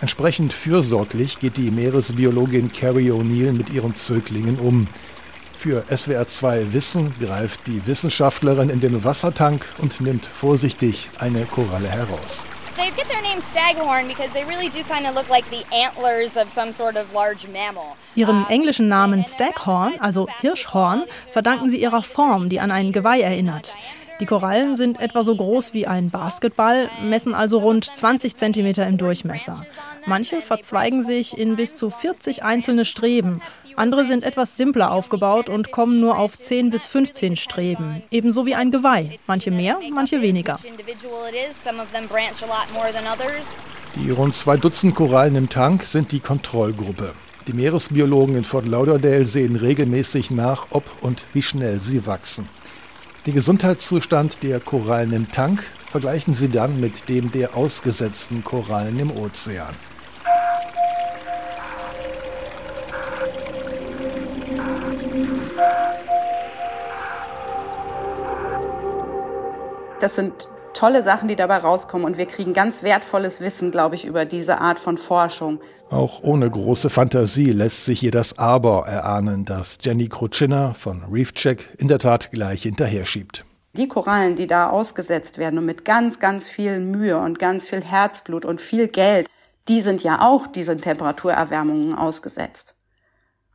Entsprechend 0.00 0.52
fürsorglich 0.52 1.38
geht 1.38 1.56
die 1.56 1.70
Meeresbiologin 1.70 2.70
Carrie 2.70 3.10
O'Neill 3.10 3.52
mit 3.52 3.70
ihren 3.70 3.96
Zöglingen 3.96 4.58
um. 4.58 4.86
Für 5.56 5.84
SWR2 5.90 6.74
Wissen 6.74 7.14
greift 7.18 7.66
die 7.66 7.86
Wissenschaftlerin 7.86 8.68
in 8.68 8.80
den 8.80 9.04
Wassertank 9.04 9.64
und 9.78 10.02
nimmt 10.02 10.26
vorsichtig 10.26 11.08
eine 11.18 11.46
Koralle 11.46 11.88
heraus. 11.88 12.44
They 12.76 12.90
get 12.90 13.08
their 13.08 13.22
name 13.22 13.40
Staghorn 13.40 14.06
because 14.06 14.30
they 14.34 14.44
really 14.44 14.68
do 14.68 14.84
kind 14.84 15.06
of 15.06 15.14
look 15.14 15.30
like 15.30 15.46
the 15.48 15.64
antlers 15.74 16.36
of 16.36 16.50
some 16.50 16.72
sort 16.74 16.96
of 16.96 17.10
large 17.14 17.48
mammal. 17.48 17.96
Ihren 18.14 18.44
englischen 18.50 18.88
Namen 18.88 19.24
Staghorn, 19.24 19.98
also 19.98 20.28
Hirschhorn, 20.42 21.04
verdanken 21.30 21.70
sie 21.70 21.80
ihrer 21.80 22.02
Form, 22.02 22.50
die 22.50 22.60
an 22.60 22.70
ein 22.70 22.92
Geweih 22.92 23.22
erinnert. 23.22 23.74
Die 24.18 24.24
Korallen 24.24 24.76
sind 24.76 24.98
etwa 24.98 25.22
so 25.22 25.36
groß 25.36 25.74
wie 25.74 25.86
ein 25.86 26.08
Basketball, 26.08 26.88
messen 27.02 27.34
also 27.34 27.58
rund 27.58 27.84
20 27.84 28.34
cm 28.34 28.66
im 28.88 28.96
Durchmesser. 28.96 29.66
Manche 30.06 30.40
verzweigen 30.40 31.02
sich 31.02 31.36
in 31.36 31.56
bis 31.56 31.76
zu 31.76 31.90
40 31.90 32.42
einzelne 32.42 32.86
Streben. 32.86 33.42
Andere 33.76 34.06
sind 34.06 34.24
etwas 34.24 34.56
simpler 34.56 34.90
aufgebaut 34.90 35.50
und 35.50 35.70
kommen 35.70 36.00
nur 36.00 36.18
auf 36.18 36.38
10 36.38 36.70
bis 36.70 36.86
15 36.86 37.36
Streben, 37.36 38.02
ebenso 38.10 38.46
wie 38.46 38.54
ein 38.54 38.70
Geweih. 38.70 39.18
Manche 39.26 39.50
mehr, 39.50 39.78
manche 39.92 40.22
weniger. 40.22 40.58
Die 43.96 44.10
rund 44.10 44.34
zwei 44.34 44.56
Dutzend 44.56 44.94
Korallen 44.94 45.36
im 45.36 45.48
Tank 45.50 45.82
sind 45.82 46.10
die 46.12 46.20
Kontrollgruppe. 46.20 47.12
Die 47.46 47.52
Meeresbiologen 47.52 48.34
in 48.34 48.44
Fort 48.44 48.66
Lauderdale 48.66 49.24
sehen 49.26 49.56
regelmäßig 49.56 50.30
nach, 50.30 50.68
ob 50.70 50.84
und 51.02 51.22
wie 51.34 51.42
schnell 51.42 51.80
sie 51.80 52.06
wachsen. 52.06 52.48
Den 53.26 53.34
Gesundheitszustand 53.34 54.44
der 54.44 54.60
Korallen 54.60 55.12
im 55.12 55.32
Tank 55.32 55.64
vergleichen 55.90 56.32
sie 56.32 56.48
dann 56.48 56.78
mit 56.78 57.08
dem 57.08 57.32
der 57.32 57.56
ausgesetzten 57.56 58.44
Korallen 58.44 59.00
im 59.00 59.10
Ozean. 59.10 59.74
Das 69.98 70.14
sind 70.14 70.48
tolle 70.76 71.02
Sachen, 71.02 71.28
die 71.28 71.36
dabei 71.36 71.58
rauskommen 71.58 72.06
und 72.06 72.18
wir 72.18 72.26
kriegen 72.26 72.52
ganz 72.52 72.82
wertvolles 72.82 73.40
Wissen, 73.40 73.70
glaube 73.70 73.94
ich, 73.94 74.04
über 74.04 74.24
diese 74.24 74.60
Art 74.60 74.78
von 74.78 74.98
Forschung. 74.98 75.60
Auch 75.90 76.22
ohne 76.22 76.50
große 76.50 76.90
Fantasie 76.90 77.52
lässt 77.52 77.84
sich 77.84 78.00
hier 78.00 78.10
das 78.10 78.38
Aber 78.38 78.86
erahnen, 78.86 79.44
das 79.44 79.78
Jenny 79.80 80.08
Krutschiner 80.08 80.74
von 80.74 81.04
ReefCheck 81.10 81.68
in 81.78 81.88
der 81.88 81.98
Tat 81.98 82.30
gleich 82.30 82.62
hinterher 82.62 83.06
schiebt. 83.06 83.44
Die 83.74 83.88
Korallen, 83.88 84.36
die 84.36 84.46
da 84.46 84.70
ausgesetzt 84.70 85.38
werden 85.38 85.58
und 85.58 85.66
mit 85.66 85.84
ganz, 85.84 86.18
ganz 86.18 86.48
viel 86.48 86.80
Mühe 86.80 87.18
und 87.18 87.38
ganz 87.38 87.68
viel 87.68 87.82
Herzblut 87.82 88.44
und 88.44 88.60
viel 88.60 88.88
Geld, 88.88 89.28
die 89.68 89.80
sind 89.80 90.02
ja 90.02 90.22
auch 90.22 90.46
diesen 90.46 90.80
Temperaturerwärmungen 90.80 91.94
ausgesetzt. 91.94 92.74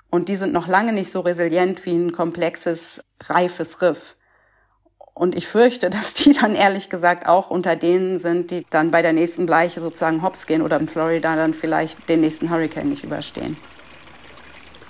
Und 0.09 0.27
die 0.27 0.35
sind 0.35 0.53
noch 0.53 0.67
lange 0.67 0.93
nicht 0.93 1.11
so 1.11 1.21
resilient 1.21 1.85
wie 1.85 1.95
ein 1.95 2.11
komplexes, 2.11 3.03
reifes 3.23 3.81
Riff. 3.81 4.15
Und 5.13 5.35
ich 5.35 5.47
fürchte, 5.47 5.89
dass 5.91 6.13
die 6.13 6.33
dann 6.33 6.55
ehrlich 6.55 6.89
gesagt 6.89 7.27
auch 7.27 7.49
unter 7.49 7.75
denen 7.75 8.19
sind, 8.19 8.51
die 8.51 8.65
dann 8.69 8.91
bei 8.91 9.01
der 9.01 9.13
nächsten 9.13 9.45
Bleiche 9.45 9.81
sozusagen 9.81 10.21
hops 10.23 10.47
gehen 10.47 10.61
oder 10.61 10.79
in 10.79 10.87
Florida 10.87 11.35
dann 11.35 11.53
vielleicht 11.53 12.09
den 12.09 12.21
nächsten 12.21 12.49
Hurricane 12.49 12.89
nicht 12.89 13.03
überstehen. 13.03 13.57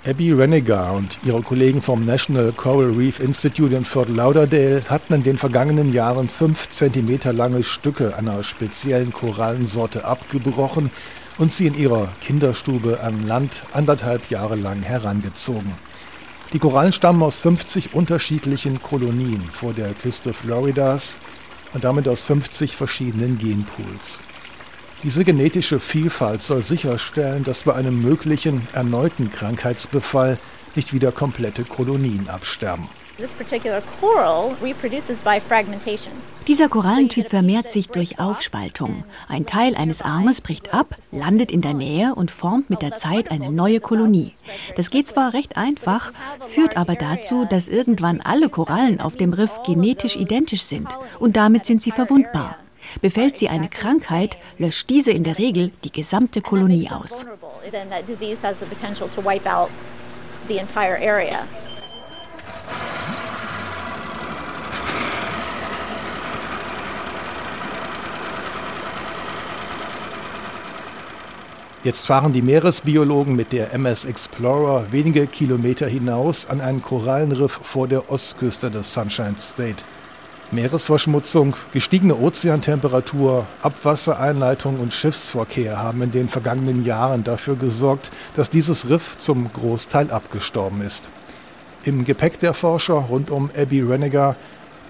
Abby 0.04 0.32
Renegar 0.32 0.94
und 0.94 1.18
ihre 1.24 1.42
Kollegen 1.42 1.80
vom 1.80 2.04
National 2.04 2.50
Coral 2.50 2.90
Reef 2.90 3.20
Institute 3.20 3.72
in 3.72 3.84
Fort 3.84 4.08
Lauderdale 4.08 4.82
hatten 4.88 5.14
in 5.14 5.22
den 5.22 5.38
vergangenen 5.38 5.92
Jahren 5.92 6.28
fünf 6.28 6.68
Zentimeter 6.70 7.32
lange 7.32 7.62
Stücke 7.62 8.16
einer 8.16 8.42
speziellen 8.42 9.12
Korallensorte 9.12 10.04
abgebrochen 10.04 10.90
und 11.38 11.52
sie 11.52 11.68
in 11.68 11.78
ihrer 11.78 12.08
Kinderstube 12.20 12.98
an 13.00 13.28
Land 13.28 13.62
anderthalb 13.72 14.28
Jahre 14.28 14.56
lang 14.56 14.82
herangezogen. 14.82 15.72
Die 16.52 16.58
Korallen 16.58 16.92
stammen 16.92 17.22
aus 17.22 17.38
50 17.38 17.94
unterschiedlichen 17.94 18.82
Kolonien 18.82 19.42
vor 19.52 19.72
der 19.72 19.94
Küste 19.94 20.34
Floridas 20.34 21.16
und 21.72 21.84
damit 21.84 22.06
aus 22.06 22.26
50 22.26 22.76
verschiedenen 22.76 23.38
Genpools. 23.38 24.20
Diese 25.02 25.24
genetische 25.24 25.80
Vielfalt 25.80 26.42
soll 26.42 26.62
sicherstellen, 26.62 27.42
dass 27.42 27.62
bei 27.62 27.74
einem 27.74 28.02
möglichen 28.02 28.68
erneuten 28.74 29.32
Krankheitsbefall 29.32 30.38
nicht 30.76 30.92
wieder 30.92 31.10
komplette 31.10 31.64
Kolonien 31.64 32.28
absterben. 32.28 32.86
Dieser 36.48 36.68
Korallentyp 36.68 37.28
vermehrt 37.28 37.70
sich 37.70 37.88
durch 37.88 38.18
Aufspaltung. 38.18 39.04
Ein 39.28 39.46
Teil 39.46 39.76
eines 39.76 40.02
Armes 40.02 40.40
bricht 40.40 40.74
ab, 40.74 40.88
landet 41.12 41.52
in 41.52 41.60
der 41.60 41.74
Nähe 41.74 42.16
und 42.16 42.32
formt 42.32 42.68
mit 42.68 42.82
der 42.82 42.96
Zeit 42.96 43.30
eine 43.30 43.50
neue 43.50 43.78
Kolonie. 43.78 44.32
Das 44.74 44.90
geht 44.90 45.06
zwar 45.06 45.34
recht 45.34 45.56
einfach, 45.56 46.12
führt 46.40 46.76
aber 46.76 46.96
dazu, 46.96 47.46
dass 47.48 47.68
irgendwann 47.68 48.20
alle 48.20 48.48
Korallen 48.48 49.00
auf 49.00 49.16
dem 49.16 49.32
Riff 49.32 49.60
genetisch 49.64 50.16
identisch 50.16 50.62
sind 50.62 50.88
und 51.20 51.36
damit 51.36 51.64
sind 51.64 51.80
sie 51.80 51.92
verwundbar. 51.92 52.56
Befällt 53.00 53.36
sie 53.36 53.48
eine 53.48 53.68
Krankheit, 53.68 54.36
löscht 54.58 54.90
diese 54.90 55.12
in 55.12 55.22
der 55.22 55.38
Regel 55.38 55.70
die 55.84 55.92
gesamte 55.92 56.40
Kolonie 56.40 56.90
aus. 56.90 57.24
Jetzt 71.84 72.06
fahren 72.06 72.32
die 72.32 72.42
Meeresbiologen 72.42 73.34
mit 73.34 73.52
der 73.52 73.72
MS 73.72 74.04
Explorer 74.04 74.92
wenige 74.92 75.26
Kilometer 75.26 75.88
hinaus 75.88 76.46
an 76.48 76.60
einen 76.60 76.80
Korallenriff 76.80 77.58
vor 77.64 77.88
der 77.88 78.08
Ostküste 78.08 78.70
des 78.70 78.94
Sunshine 78.94 79.34
State. 79.36 79.82
Meeresverschmutzung, 80.52 81.56
gestiegene 81.72 82.14
Ozeantemperatur, 82.14 83.46
Abwassereinleitung 83.62 84.78
und 84.78 84.94
Schiffsverkehr 84.94 85.76
haben 85.76 86.02
in 86.02 86.12
den 86.12 86.28
vergangenen 86.28 86.84
Jahren 86.84 87.24
dafür 87.24 87.56
gesorgt, 87.56 88.12
dass 88.36 88.48
dieses 88.48 88.88
Riff 88.88 89.18
zum 89.18 89.52
Großteil 89.52 90.12
abgestorben 90.12 90.82
ist. 90.82 91.08
Im 91.82 92.04
Gepäck 92.04 92.38
der 92.38 92.54
Forscher 92.54 92.94
rund 92.94 93.28
um 93.32 93.50
Abby 93.56 93.80
Renegar 93.80 94.36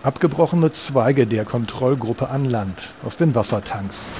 abgebrochene 0.03 0.73
Zweige 0.73 1.27
der 1.27 1.47
Kontrollgruppe 1.47 2.29
an 2.29 2.45
Land 2.45 2.93
aus 3.03 3.17
den 3.17 3.35
Wassertanks. 3.35 4.11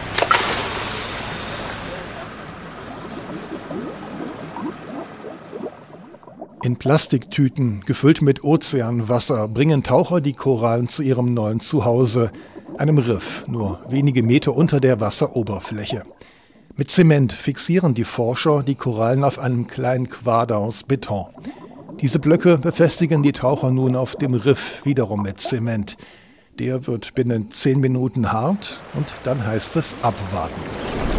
In 6.63 6.77
Plastiktüten, 6.77 7.81
gefüllt 7.81 8.23
mit 8.23 8.45
Ozeanwasser, 8.45 9.49
bringen 9.49 9.83
Taucher 9.83 10.21
die 10.21 10.33
Korallen 10.33 10.87
zu 10.87 11.03
ihrem 11.03 11.35
neuen 11.35 11.59
Zuhause, 11.59 12.31
einem 12.79 12.99
Riff, 12.99 13.45
nur 13.49 13.81
wenige 13.89 14.23
Meter 14.23 14.55
unter 14.55 14.79
der 14.79 15.01
Wasseroberfläche. 15.01 16.05
Mit 16.77 16.89
Zement 16.89 17.33
fixieren 17.33 17.95
die 17.95 18.05
Forscher 18.05 18.63
die 18.63 18.77
Korallen 18.77 19.25
auf 19.25 19.41
einem 19.41 19.67
kleinen 19.67 20.09
Quader 20.09 20.59
aus 20.59 20.85
Beton. 20.85 21.27
Diese 22.01 22.21
Blöcke 22.21 22.59
befestigen 22.59 23.25
die 23.25 23.33
Taucher 23.33 23.73
nun 23.73 23.97
auf 23.97 24.15
dem 24.15 24.35
Riff 24.35 24.85
wiederum 24.85 25.23
mit 25.23 25.41
Zement. 25.41 25.97
Der 26.61 26.87
wird 26.87 27.15
binnen 27.15 27.51
zehn 27.51 27.81
Minuten 27.81 28.31
hart 28.31 28.81
und 28.95 29.07
dann 29.25 29.45
heißt 29.45 29.75
es 29.75 29.95
abwarten. 30.03 31.12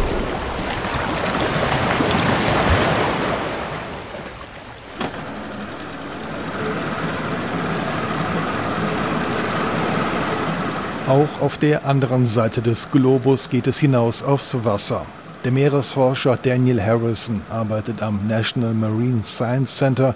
Auch 11.06 11.42
auf 11.42 11.58
der 11.58 11.84
anderen 11.84 12.24
Seite 12.24 12.62
des 12.62 12.90
Globus 12.90 13.50
geht 13.50 13.66
es 13.66 13.78
hinaus 13.78 14.22
aufs 14.22 14.56
Wasser. 14.64 15.04
Der 15.44 15.52
Meeresforscher 15.52 16.38
Daniel 16.38 16.80
Harrison 16.80 17.42
arbeitet 17.50 18.00
am 18.00 18.26
National 18.26 18.72
Marine 18.72 19.22
Science 19.22 19.76
Center 19.76 20.14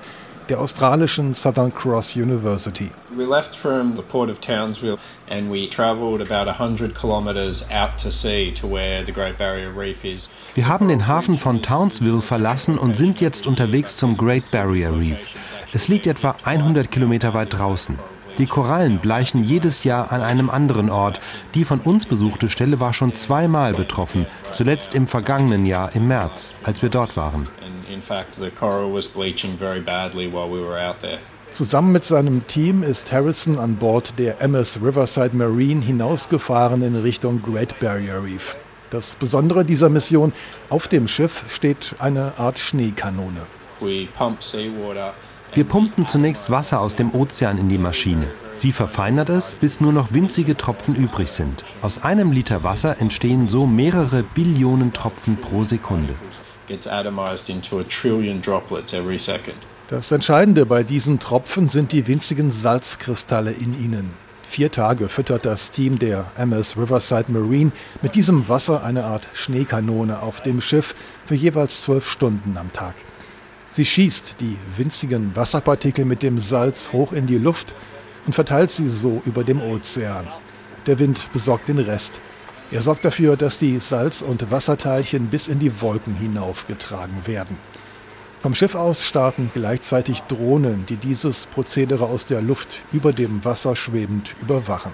der 0.49 0.59
australischen 0.59 1.35
Southern 1.35 1.75
Cross 1.75 2.17
University. 2.17 2.91
We 3.15 3.27
left 3.27 3.55
from 3.55 3.97
the 3.97 4.03
port 4.03 4.31
of 4.31 4.41
Townsville 4.41 4.97
and 5.29 5.53
we 5.53 5.69
traveled 5.69 6.23
about 6.23 6.47
100 6.47 6.99
kilometers 6.99 7.69
out 7.71 7.99
to 8.03 8.11
sea 8.11 8.51
to 8.53 8.67
where 8.67 9.05
the 9.05 9.13
Great 9.13 9.37
Barrier 9.37 9.71
Reef 9.77 10.07
is. 10.07 10.31
Wir 10.55 10.69
haben 10.69 10.89
den 10.89 11.07
Hafen 11.07 11.35
von 11.35 11.61
Townsville 11.61 12.23
verlassen 12.23 12.79
und 12.79 12.97
sind 12.97 13.21
jetzt 13.21 13.47
unterwegs 13.47 13.99
zum 13.99 14.17
Great 14.17 14.51
Barrier 14.51 14.97
Reef. 14.97 15.37
Es 15.75 15.89
liegt 15.89 16.07
etwa 16.07 16.35
100 16.45 16.91
Kilometer 16.91 17.35
weit 17.35 17.53
draußen. 17.53 17.99
Die 18.39 18.47
Korallen 18.47 19.01
bleichen 19.01 19.43
jedes 19.43 19.83
Jahr 19.83 20.13
an 20.13 20.23
einem 20.23 20.49
anderen 20.49 20.91
Ort. 20.91 21.21
Die 21.55 21.65
von 21.65 21.81
uns 21.81 22.07
besuchte 22.07 22.49
Stelle 22.49 22.79
war 22.79 22.95
schon 22.95 23.13
zweimal 23.15 23.75
betroffen, 23.75 24.27
zuletzt 24.53 24.95
im 24.95 25.09
vergangenen 25.09 25.67
Jahr 25.67 25.95
im 25.97 26.07
März, 26.07 26.55
als 26.63 26.81
wir 26.81 26.89
dort 26.89 27.17
waren. 27.17 27.49
Zusammen 31.51 31.93
mit 31.93 32.05
seinem 32.05 32.47
Team 32.47 32.83
ist 32.85 33.11
Harrison 33.11 33.59
an 33.59 33.77
Bord 33.77 34.19
der 34.19 34.41
MS 34.41 34.79
Riverside 34.83 35.35
Marine 35.35 35.83
hinausgefahren 35.83 36.83
in 36.83 36.95
Richtung 36.95 37.43
Great 37.43 37.81
Barrier 37.81 38.23
Reef. 38.23 38.57
Das 38.91 39.17
Besondere 39.17 39.65
dieser 39.65 39.89
Mission, 39.89 40.33
auf 40.69 40.87
dem 40.87 41.09
Schiff 41.09 41.45
steht 41.49 41.97
eine 41.99 42.39
Art 42.39 42.59
Schneekanone. 42.59 43.47
Wir 45.55 45.65
pumpten 45.65 46.07
zunächst 46.07 46.51
Wasser 46.51 46.81
aus 46.81 46.95
dem 46.95 47.15
Ozean 47.15 47.59
in 47.59 47.69
die 47.69 47.79
Maschine. 47.79 48.27
Sie 48.53 48.71
verfeinert 48.71 49.31
es, 49.31 49.55
bis 49.55 49.81
nur 49.81 49.93
noch 49.93 50.13
winzige 50.13 50.57
Tropfen 50.57 50.95
übrig 50.95 51.31
sind. 51.31 51.65
Aus 51.81 52.03
einem 52.03 52.33
Liter 52.33 52.65
Wasser 52.65 53.01
entstehen 53.01 53.49
so 53.49 53.67
mehrere 53.67 54.23
Billionen 54.23 54.93
Tropfen 54.93 55.39
pro 55.41 55.65
Sekunde. 55.65 56.15
Das 59.89 60.13
Entscheidende 60.13 60.67
bei 60.67 60.83
diesen 60.83 61.19
Tropfen 61.19 61.71
sind 61.71 61.93
die 61.93 62.07
winzigen 62.07 62.53
Salzkristalle 62.53 63.53
in 63.53 63.73
ihnen. 63.83 64.13
Vier 64.51 64.71
Tage 64.71 65.09
füttert 65.09 65.47
das 65.47 65.71
Team 65.71 65.99
der 65.99 66.31
MS 66.37 66.77
Riverside 66.77 67.33
Marine 67.33 67.73
mit 68.03 68.15
diesem 68.15 68.49
Wasser 68.49 68.83
eine 68.83 69.05
Art 69.05 69.29
Schneekanone 69.33 70.21
auf 70.21 70.43
dem 70.43 70.61
Schiff 70.61 70.95
für 71.25 71.35
jeweils 71.35 71.83
zwölf 71.83 72.09
Stunden 72.09 72.57
am 72.59 72.73
Tag. 72.73 72.95
Sie 73.79 73.85
schießt 73.85 74.35
die 74.41 74.57
winzigen 74.77 75.37
Wasserpartikel 75.37 76.05
mit 76.05 76.25
dem 76.25 76.41
Salz 76.41 76.91
hoch 76.93 77.13
in 77.13 77.27
die 77.27 77.39
Luft 77.39 77.77
und 78.27 78.33
verteilt 78.33 78.73
sie 78.73 78.89
so 78.89 79.23
über 79.25 79.45
dem 79.45 79.63
Ozean. 79.63 80.27
Der 80.87 80.99
Wind 80.99 81.29
besorgt 81.33 81.69
den 81.69 81.79
Rest. 81.79 82.13
Er 82.73 82.83
sorgt 82.83 83.05
dafür, 83.05 83.37
dass 83.37 83.61
die 83.61 83.79
Salz- 83.79 84.21
und 84.21 84.51
Wasserteilchen 84.51 85.29
bis 85.29 85.47
in 85.47 85.61
die 85.61 85.81
Wolken 85.81 86.17
hinaufgetragen 86.17 87.25
werden. 87.29 87.57
Vom 88.41 88.55
Schiff 88.55 88.77
aus 88.77 89.05
starten 89.05 89.51
gleichzeitig 89.53 90.21
Drohnen, 90.23 90.87
die 90.89 90.97
dieses 90.97 91.47
Prozedere 91.47 92.05
aus 92.07 92.27
der 92.27 92.41
Luft 92.41 92.85
über 92.93 93.13
dem 93.13 93.45
Wasser 93.45 93.75
schwebend 93.75 94.37
überwachen. 94.41 94.93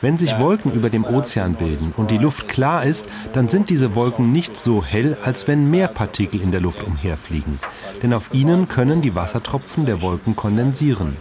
Wenn 0.00 0.18
sich 0.18 0.38
Wolken 0.40 0.72
über 0.72 0.90
dem 0.90 1.04
Ozean 1.04 1.54
bilden 1.54 1.94
und 1.96 2.10
die 2.10 2.18
Luft 2.18 2.48
klar 2.48 2.84
ist, 2.84 3.06
dann 3.32 3.48
sind 3.48 3.70
diese 3.70 3.94
Wolken 3.94 4.32
nicht 4.32 4.56
so 4.56 4.84
hell, 4.84 5.16
als 5.22 5.46
wenn 5.46 5.70
mehr 5.70 5.86
Partikel 5.86 6.40
in 6.40 6.50
der 6.50 6.60
Luft 6.60 6.82
umherfliegen. 6.82 7.60
Denn 8.02 8.12
auf 8.12 8.30
ihnen 8.34 8.66
können 8.66 9.02
die 9.02 9.14
Wassertropfen 9.14 9.86
der 9.86 10.02
Wolken 10.02 10.34
kondensieren. 10.34 11.16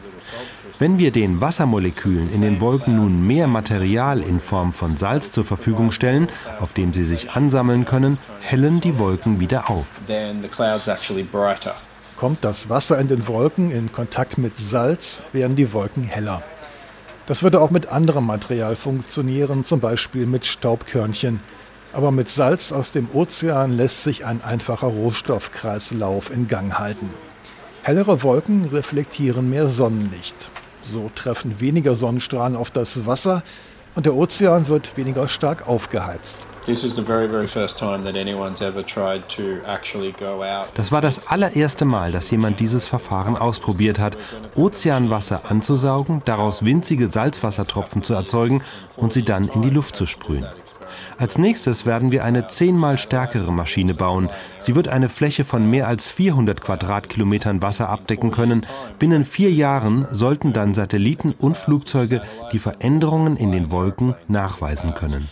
Wenn 0.80 0.98
wir 0.98 1.12
den 1.12 1.40
Wassermolekülen 1.40 2.30
in 2.30 2.42
den 2.42 2.60
Wolken 2.60 2.96
nun 2.96 3.28
mehr 3.28 3.46
Material 3.46 4.22
in 4.22 4.40
Form 4.40 4.74
von 4.74 4.98
Salz 4.98 5.32
zur 5.32 5.46
Verfügung 5.46 5.92
stellen, 5.92 6.28
auf 6.60 6.74
dem 6.74 6.94
sie 6.94 7.04
sich 7.04 7.32
ansammeln 7.32 7.86
können, 7.86 8.18
hellen 8.40 8.82
die 8.82 8.98
Wolken 8.98 9.40
wieder 9.40 9.70
auf. 9.70 10.00
Kommt 12.18 12.44
das 12.44 12.70
Wasser 12.70 12.98
in 12.98 13.08
den 13.08 13.28
Wolken 13.28 13.70
in 13.70 13.92
Kontakt 13.92 14.40
mit 14.40 14.58
Salz, 14.58 15.22
werden 15.32 15.56
die 15.56 15.74
Wolken 15.74 16.04
heller. 16.04 16.42
Das 17.28 17.44
würde 17.44 17.62
auch 17.62 17.70
mit 17.70 17.88
anderem 17.88 18.26
Material 18.26 18.76
funktionieren, 18.76 19.64
zum 19.64 19.80
Beispiel 19.80 20.26
mit 20.26 20.46
Staubkörnchen. 20.46 21.40
Aber 21.94 22.10
mit 22.10 22.30
Salz 22.30 22.72
aus 22.72 22.92
dem 22.92 23.10
Ozean 23.14 23.78
lässt 23.78 24.04
sich 24.04 24.26
ein 24.26 24.44
einfacher 24.44 24.88
Rohstoffkreislauf 24.88 26.32
in 26.32 26.48
Gang 26.48 26.80
halten. 26.80 27.12
Hellere 27.84 28.24
Wolken 28.24 28.66
reflektieren 28.66 29.50
mehr 29.50 29.68
Sonnenlicht. 29.68 30.50
So 30.84 31.12
treffen 31.16 31.60
weniger 31.60 31.96
Sonnenstrahlen 31.96 32.56
auf 32.56 32.72
das 32.72 33.06
Wasser 33.06 33.44
und 33.96 34.06
der 34.06 34.16
Ozean 34.16 34.68
wird 34.68 34.98
weniger 34.98 35.28
stark 35.28 35.68
aufgeheizt. 35.68 36.48
Das 40.76 40.92
war 40.92 41.02
das 41.02 41.30
allererste 41.30 41.86
Mal, 41.86 42.12
dass 42.12 42.32
jemand 42.32 42.60
dieses 42.60 42.86
Verfahren 42.86 43.36
ausprobiert 43.36 44.00
hat, 44.00 44.18
Ozeanwasser 44.56 45.50
anzusaugen, 45.50 46.22
daraus 46.26 46.64
winzige 46.64 47.08
Salzwassertropfen 47.08 48.04
zu 48.04 48.14
erzeugen 48.14 48.64
und 48.96 49.12
sie 49.12 49.24
dann 49.24 49.48
in 49.50 49.62
die 49.62 49.70
Luft 49.70 49.96
zu 49.96 50.06
sprühen. 50.06 50.48
Als 51.18 51.38
nächstes 51.38 51.86
werden 51.86 52.12
wir 52.12 52.24
eine 52.24 52.48
zehnmal 52.48 52.98
stärkere 52.98 53.52
Maschine 53.52 53.94
bauen. 53.94 54.30
Sie 54.60 54.76
wird 54.76 54.88
eine 54.88 55.10
Fläche 55.10 55.44
von 55.44 55.70
mehr 55.70 55.88
als 55.88 56.10
400 56.10 56.62
Quadratkilometern 56.62 57.62
Wasser 57.62 57.90
abdecken 57.90 58.32
können. 58.32 58.66
Binnen 59.00 59.26
vier 59.26 59.52
Jahren 59.52 60.08
sollten 60.12 60.54
dann 60.54 60.74
Satelliten 60.74 61.34
und 61.38 61.58
Flugzeuge 61.58 62.22
die 62.52 62.60
Veränderungen 62.60 63.38
in 63.38 63.52
den 63.52 63.72
Wolken 63.72 64.16
nachweisen 64.28 64.94
können. 64.94 65.30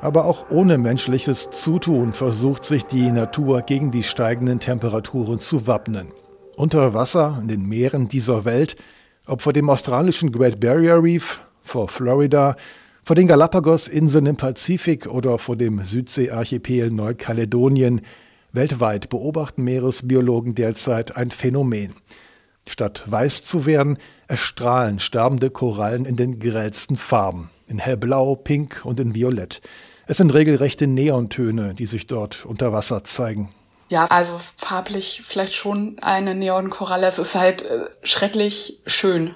Aber 0.00 0.26
auch 0.26 0.50
ohne 0.50 0.78
menschliches 0.78 1.50
Zutun 1.50 2.12
versucht 2.12 2.64
sich 2.64 2.84
die 2.84 3.10
Natur 3.10 3.62
gegen 3.62 3.90
die 3.90 4.04
steigenden 4.04 4.60
Temperaturen 4.60 5.40
zu 5.40 5.66
wappnen. 5.66 6.12
Unter 6.56 6.94
Wasser 6.94 7.38
in 7.40 7.48
den 7.48 7.66
Meeren 7.66 8.08
dieser 8.08 8.44
Welt, 8.44 8.76
ob 9.26 9.42
vor 9.42 9.52
dem 9.52 9.68
australischen 9.68 10.32
Great 10.32 10.60
Barrier 10.60 11.02
Reef, 11.02 11.42
vor 11.62 11.88
Florida, 11.88 12.56
vor 13.02 13.16
den 13.16 13.26
Galapagos-Inseln 13.26 14.26
im 14.26 14.36
Pazifik 14.36 15.06
oder 15.06 15.38
vor 15.38 15.56
dem 15.56 15.82
Südseearchipel 15.82 16.90
Neukaledonien, 16.90 18.02
weltweit 18.52 19.08
beobachten 19.08 19.62
Meeresbiologen 19.64 20.54
derzeit 20.54 21.16
ein 21.16 21.30
Phänomen. 21.30 21.94
Statt 22.66 23.04
weiß 23.06 23.42
zu 23.42 23.66
werden, 23.66 23.98
erstrahlen 24.26 24.98
sterbende 24.98 25.50
Korallen 25.50 26.04
in 26.04 26.16
den 26.16 26.38
grellsten 26.38 26.96
Farben, 26.96 27.50
in 27.66 27.78
hellblau, 27.78 28.36
pink 28.36 28.82
und 28.84 29.00
in 29.00 29.14
violett. 29.14 29.60
Es 30.06 30.18
sind 30.18 30.32
regelrechte 30.32 30.86
Neontöne, 30.86 31.74
die 31.74 31.86
sich 31.86 32.06
dort 32.06 32.46
unter 32.46 32.72
Wasser 32.72 33.04
zeigen. 33.04 33.54
Ja, 33.90 34.04
also 34.06 34.38
farblich 34.56 35.22
vielleicht 35.24 35.54
schon 35.54 35.98
eine 36.00 36.34
Neonkoralle. 36.34 37.06
Es 37.06 37.18
ist 37.18 37.34
halt 37.34 37.62
äh, 37.62 37.86
schrecklich 38.02 38.82
schön. 38.86 39.34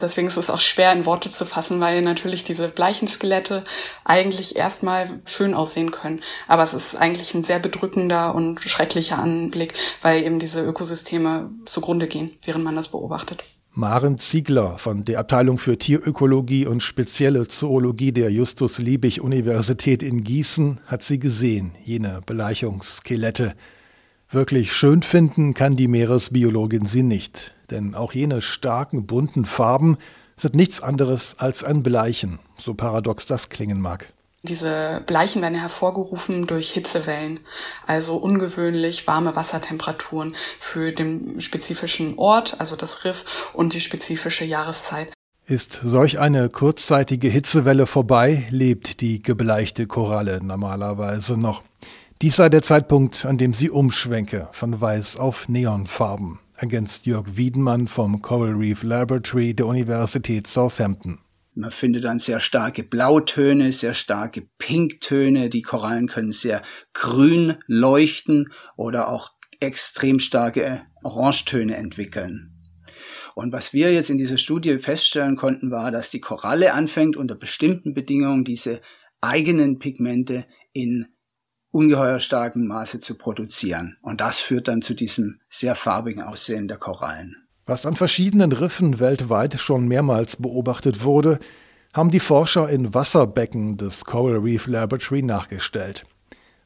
Deswegen 0.00 0.28
ist 0.28 0.36
es 0.36 0.50
auch 0.50 0.60
schwer 0.60 0.92
in 0.92 1.06
Worte 1.06 1.28
zu 1.28 1.44
fassen, 1.44 1.80
weil 1.80 2.02
natürlich 2.02 2.44
diese 2.44 2.68
bleichen 2.68 3.08
Skelette 3.08 3.64
eigentlich 4.04 4.56
erstmal 4.56 5.20
schön 5.24 5.54
aussehen 5.54 5.90
können. 5.90 6.20
Aber 6.48 6.62
es 6.62 6.74
ist 6.74 6.96
eigentlich 6.96 7.34
ein 7.34 7.44
sehr 7.44 7.58
bedrückender 7.58 8.34
und 8.34 8.60
schrecklicher 8.60 9.18
Anblick, 9.18 9.74
weil 10.02 10.22
eben 10.22 10.38
diese 10.38 10.62
Ökosysteme 10.64 11.50
zugrunde 11.66 12.06
gehen, 12.06 12.36
während 12.44 12.64
man 12.64 12.76
das 12.76 12.88
beobachtet. 12.88 13.44
Maren 13.72 14.18
Ziegler 14.18 14.78
von 14.78 15.04
der 15.04 15.20
Abteilung 15.20 15.56
für 15.56 15.78
Tierökologie 15.78 16.66
und 16.66 16.82
spezielle 16.82 17.46
Zoologie 17.46 18.10
der 18.10 18.32
Justus-Liebig-Universität 18.32 20.02
in 20.02 20.24
Gießen 20.24 20.80
hat 20.86 21.04
sie 21.04 21.20
gesehen, 21.20 21.72
jene 21.84 22.20
Beleichungsskelette. 22.26 23.54
Wirklich 24.32 24.72
schön 24.72 25.04
finden 25.04 25.54
kann 25.54 25.76
die 25.76 25.86
Meeresbiologin 25.86 26.84
sie 26.86 27.04
nicht, 27.04 27.52
denn 27.70 27.94
auch 27.94 28.12
jene 28.12 28.42
starken, 28.42 29.06
bunten 29.06 29.44
Farben 29.44 29.96
sind 30.36 30.54
nichts 30.54 30.80
anderes 30.80 31.36
als 31.38 31.64
ein 31.64 31.82
Bleichen, 31.82 32.38
so 32.56 32.74
paradox 32.74 33.26
das 33.26 33.48
klingen 33.48 33.80
mag. 33.80 34.12
Diese 34.42 35.02
Bleichen 35.06 35.42
werden 35.42 35.58
hervorgerufen 35.58 36.46
durch 36.46 36.70
Hitzewellen, 36.70 37.40
also 37.86 38.16
ungewöhnlich 38.16 39.06
warme 39.06 39.36
Wassertemperaturen 39.36 40.34
für 40.58 40.92
den 40.92 41.42
spezifischen 41.42 42.18
Ort, 42.18 42.56
also 42.58 42.74
das 42.74 43.04
Riff 43.04 43.50
und 43.52 43.74
die 43.74 43.80
spezifische 43.80 44.46
Jahreszeit. 44.46 45.12
Ist 45.44 45.80
solch 45.82 46.20
eine 46.20 46.48
kurzzeitige 46.48 47.28
Hitzewelle 47.28 47.86
vorbei, 47.86 48.46
lebt 48.50 49.02
die 49.02 49.20
gebleichte 49.20 49.86
Koralle 49.86 50.42
normalerweise 50.42 51.36
noch. 51.36 51.62
Dies 52.22 52.36
sei 52.36 52.48
der 52.48 52.62
Zeitpunkt, 52.62 53.26
an 53.26 53.36
dem 53.36 53.52
sie 53.52 53.68
umschwenke 53.68 54.48
von 54.52 54.80
weiß 54.80 55.16
auf 55.16 55.48
Neonfarben, 55.48 56.38
ergänzt 56.60 57.06
Jörg 57.06 57.36
Wiedenmann 57.36 57.88
vom 57.88 58.20
Coral 58.20 58.52
Reef 58.52 58.82
Laboratory 58.82 59.54
der 59.54 59.66
Universität 59.66 60.46
Southampton. 60.46 61.18
Man 61.54 61.70
findet 61.70 62.04
dann 62.04 62.18
sehr 62.18 62.38
starke 62.38 62.82
Blautöne, 62.82 63.72
sehr 63.72 63.94
starke 63.94 64.46
Pinktöne. 64.58 65.50
Die 65.50 65.62
Korallen 65.62 66.06
können 66.06 66.32
sehr 66.32 66.62
grün 66.92 67.56
leuchten 67.66 68.52
oder 68.76 69.08
auch 69.08 69.32
extrem 69.58 70.20
starke 70.20 70.82
Orangetöne 71.02 71.76
entwickeln. 71.76 72.52
Und 73.34 73.52
was 73.52 73.72
wir 73.72 73.92
jetzt 73.92 74.10
in 74.10 74.18
dieser 74.18 74.38
Studie 74.38 74.78
feststellen 74.78 75.36
konnten, 75.36 75.70
war, 75.70 75.90
dass 75.90 76.10
die 76.10 76.20
Koralle 76.20 76.74
anfängt, 76.74 77.16
unter 77.16 77.34
bestimmten 77.34 77.94
Bedingungen 77.94 78.44
diese 78.44 78.80
eigenen 79.20 79.78
Pigmente 79.78 80.46
in 80.72 81.06
ungeheuer 81.70 82.20
starkem 82.20 82.66
Maße 82.66 83.00
zu 83.00 83.16
produzieren. 83.16 83.96
Und 84.02 84.20
das 84.20 84.40
führt 84.40 84.68
dann 84.68 84.82
zu 84.82 84.94
diesem 84.94 85.40
sehr 85.48 85.74
farbigen 85.74 86.22
Aussehen 86.22 86.68
der 86.68 86.78
Korallen. 86.78 87.36
Was 87.66 87.86
an 87.86 87.96
verschiedenen 87.96 88.52
Riffen 88.52 88.98
weltweit 88.98 89.60
schon 89.60 89.86
mehrmals 89.86 90.36
beobachtet 90.36 91.04
wurde, 91.04 91.38
haben 91.92 92.10
die 92.10 92.20
Forscher 92.20 92.68
in 92.68 92.94
Wasserbecken 92.94 93.76
des 93.76 94.04
Coral 94.04 94.38
Reef 94.38 94.66
Laboratory 94.66 95.22
nachgestellt. 95.22 96.04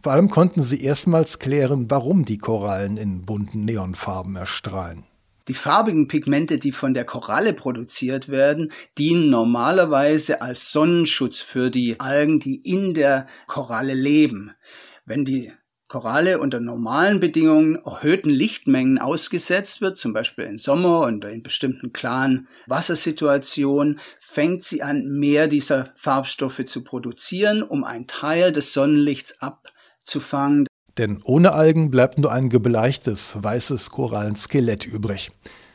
Vor 0.03 0.13
allem 0.13 0.31
konnten 0.31 0.63
sie 0.63 0.83
erstmals 0.83 1.39
klären, 1.39 1.91
warum 1.91 2.25
die 2.27 2.39
Korallen 2.39 2.99
in 2.99 3.23
bunten 3.23 3.65
Neonfarben 3.65 4.37
erstrahlen. 4.37 5.05
Die 5.49 5.55
farbigen 5.55 6.09
Pigmente, 6.09 6.59
die 6.59 6.73
von 6.73 6.95
der 6.95 7.05
Koralle 7.05 7.53
produziert 7.53 8.29
werden, 8.29 8.73
dienen 8.97 9.29
normalerweise 9.29 10.41
als 10.41 10.73
Sonnenschutz 10.73 11.41
für 11.41 11.71
die 11.71 12.01
Algen, 12.01 12.41
die 12.41 12.57
in 12.57 12.95
der 12.95 13.27
Koralle 13.47 13.95
leben. 13.95 14.53
Wenn 15.07 15.27
die 15.27 15.53
Koralle 15.89 16.39
unter 16.39 16.61
normalen 16.61 17.21
Bedingungen 17.21 17.77
erhöhten 17.85 18.31
Lichtmengen 18.31 18.99
ausgesetzt 18.99 19.83
wird, 19.83 19.99
zum 19.99 20.15
Beispiel 20.15 20.47
im 20.47 20.57
Sommer 20.57 21.01
und 21.01 21.25
in 21.27 21.43
bestimmten 21.43 21.93
klaren 21.93 22.49
Wassersituationen, 22.67 24.01
fängt 24.19 24.65
sie 24.65 24.83
an, 24.83 25.05
mehr 25.07 25.47
dieser 25.47 25.91
Farbstoffe 25.95 26.65
zu 26.65 26.83
produzieren, 26.83 27.63
um 27.63 27.85
einen 27.85 28.07
Teil 28.07 28.51
des 28.51 28.73
Sonnenlichts 28.73 29.43
abzufangen. 29.43 30.67
Denn 30.97 31.21
ohne 31.23 31.53
Algen 31.53 31.91
bleibt 31.91 32.19
nur 32.19 32.33
ein 32.33 32.49
gebleichtes, 32.49 33.37
weißes 33.43 33.91
Korallenskelett 33.91 34.87
übrig. 34.87 35.33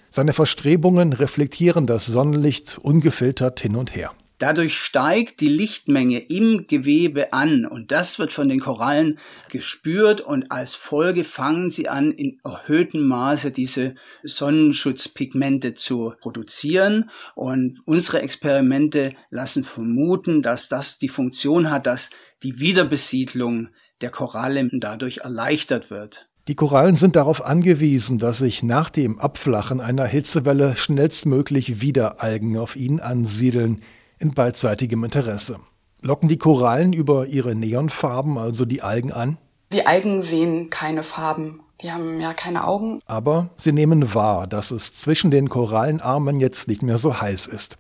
Seine 0.10 0.34
Verstrebungen 0.34 1.14
reflektieren 1.14 1.86
das 1.86 2.08
Sonnenlicht 2.08 2.80
ungefiltert 2.82 3.60
hin 3.60 3.76
und 3.76 3.96
her. 3.96 4.12
Dadurch 4.40 4.78
steigt 4.78 5.42
die 5.42 5.50
Lichtmenge 5.50 6.18
im 6.18 6.66
Gewebe 6.66 7.34
an 7.34 7.66
und 7.66 7.92
das 7.92 8.20
wird 8.20 8.32
von 8.32 8.48
den 8.48 8.62
Korallen 8.62 9.20
gespürt 9.50 10.22
und 10.22 10.50
als 10.50 10.76
Folge 10.76 11.26
fangen 11.26 11.70
sie 11.70 11.90
an, 11.90 12.12
in 12.12 12.40
erhöhtem 12.46 13.06
Maße 13.06 13.52
diese 13.52 13.96
Sonnenschutzpigmente 14.24 15.74
zu 15.74 16.14
produzieren 16.22 17.10
und 17.36 17.82
unsere 17.84 18.22
Experimente 18.22 19.14
lassen 19.30 19.66
vermuten, 19.66 20.42
dass 20.42 20.70
das 20.70 21.00
die 21.00 21.10
Funktion 21.10 21.70
hat, 21.70 21.86
dass 21.86 22.10
die 22.42 22.62
Wiederbesiedlung 22.62 23.68
der 24.00 24.10
Korallen 24.10 24.70
dadurch 24.72 25.18
erleichtert 25.18 25.92
wird. 25.92 26.30
Die 26.48 26.56
Korallen 26.56 26.96
sind 26.96 27.18
darauf 27.18 27.46
angewiesen, 27.46 28.20
dass 28.20 28.38
sich 28.38 28.64
nach 28.64 28.90
dem 28.90 29.20
Abflachen 29.20 29.82
einer 29.82 30.06
Hitzewelle 30.06 30.78
schnellstmöglich 30.78 31.82
wieder 31.82 32.24
Algen 32.24 32.58
auf 32.58 32.78
ihnen 32.78 33.02
ansiedeln 33.02 33.82
in 34.20 34.34
beidseitigem 34.34 35.04
Interesse. 35.04 35.58
Locken 36.02 36.30
die 36.30 36.38
Korallen 36.38 36.94
über 36.94 37.28
ihre 37.28 37.56
Neonfarben 37.56 38.38
also 38.38 38.66
die 38.66 38.82
Algen 38.82 39.12
an? 39.12 39.38
Die 39.72 39.86
Algen 39.86 40.22
sehen 40.22 40.70
keine 40.70 41.04
Farben. 41.04 41.62
Die 41.82 41.92
haben 41.92 42.20
ja 42.20 42.34
keine 42.34 42.68
Augen. 42.68 43.00
Aber 43.06 43.50
sie 43.58 43.72
nehmen 43.72 44.14
wahr, 44.14 44.48
dass 44.48 44.72
es 44.72 44.94
zwischen 44.94 45.32
den 45.32 45.50
Korallenarmen 45.50 46.40
jetzt 46.40 46.68
nicht 46.68 46.84
mehr 46.84 46.98
so 46.98 47.22
heiß 47.22 47.48
ist. 47.48 47.78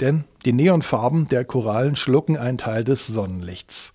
Denn 0.00 0.24
die 0.44 0.52
Neonfarben 0.52 1.28
der 1.28 1.44
Korallen 1.44 1.96
schlucken 1.96 2.36
einen 2.36 2.58
Teil 2.58 2.84
des 2.84 3.06
Sonnenlichts. 3.06 3.92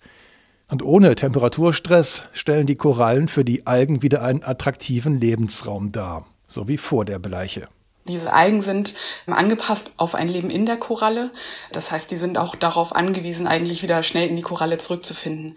Und 0.68 0.82
ohne 0.82 1.14
Temperaturstress 1.14 2.24
stellen 2.32 2.66
die 2.66 2.76
Korallen 2.76 3.28
für 3.28 3.44
die 3.44 3.66
Algen 3.66 4.02
wieder 4.02 4.22
einen 4.22 4.42
attraktiven 4.42 5.20
Lebensraum 5.20 5.92
dar, 5.92 6.26
so 6.46 6.68
wie 6.68 6.78
vor 6.78 7.04
der 7.04 7.18
Bleiche. 7.18 7.68
Diese 8.08 8.32
Algen 8.32 8.62
sind 8.62 8.94
angepasst 9.26 9.92
auf 9.96 10.14
ein 10.14 10.28
Leben 10.28 10.50
in 10.50 10.66
der 10.66 10.76
Koralle. 10.76 11.30
Das 11.72 11.90
heißt, 11.90 12.10
die 12.10 12.16
sind 12.16 12.38
auch 12.38 12.56
darauf 12.56 12.94
angewiesen, 12.94 13.46
eigentlich 13.46 13.82
wieder 13.82 14.02
schnell 14.02 14.28
in 14.28 14.36
die 14.36 14.42
Koralle 14.42 14.78
zurückzufinden. 14.78 15.56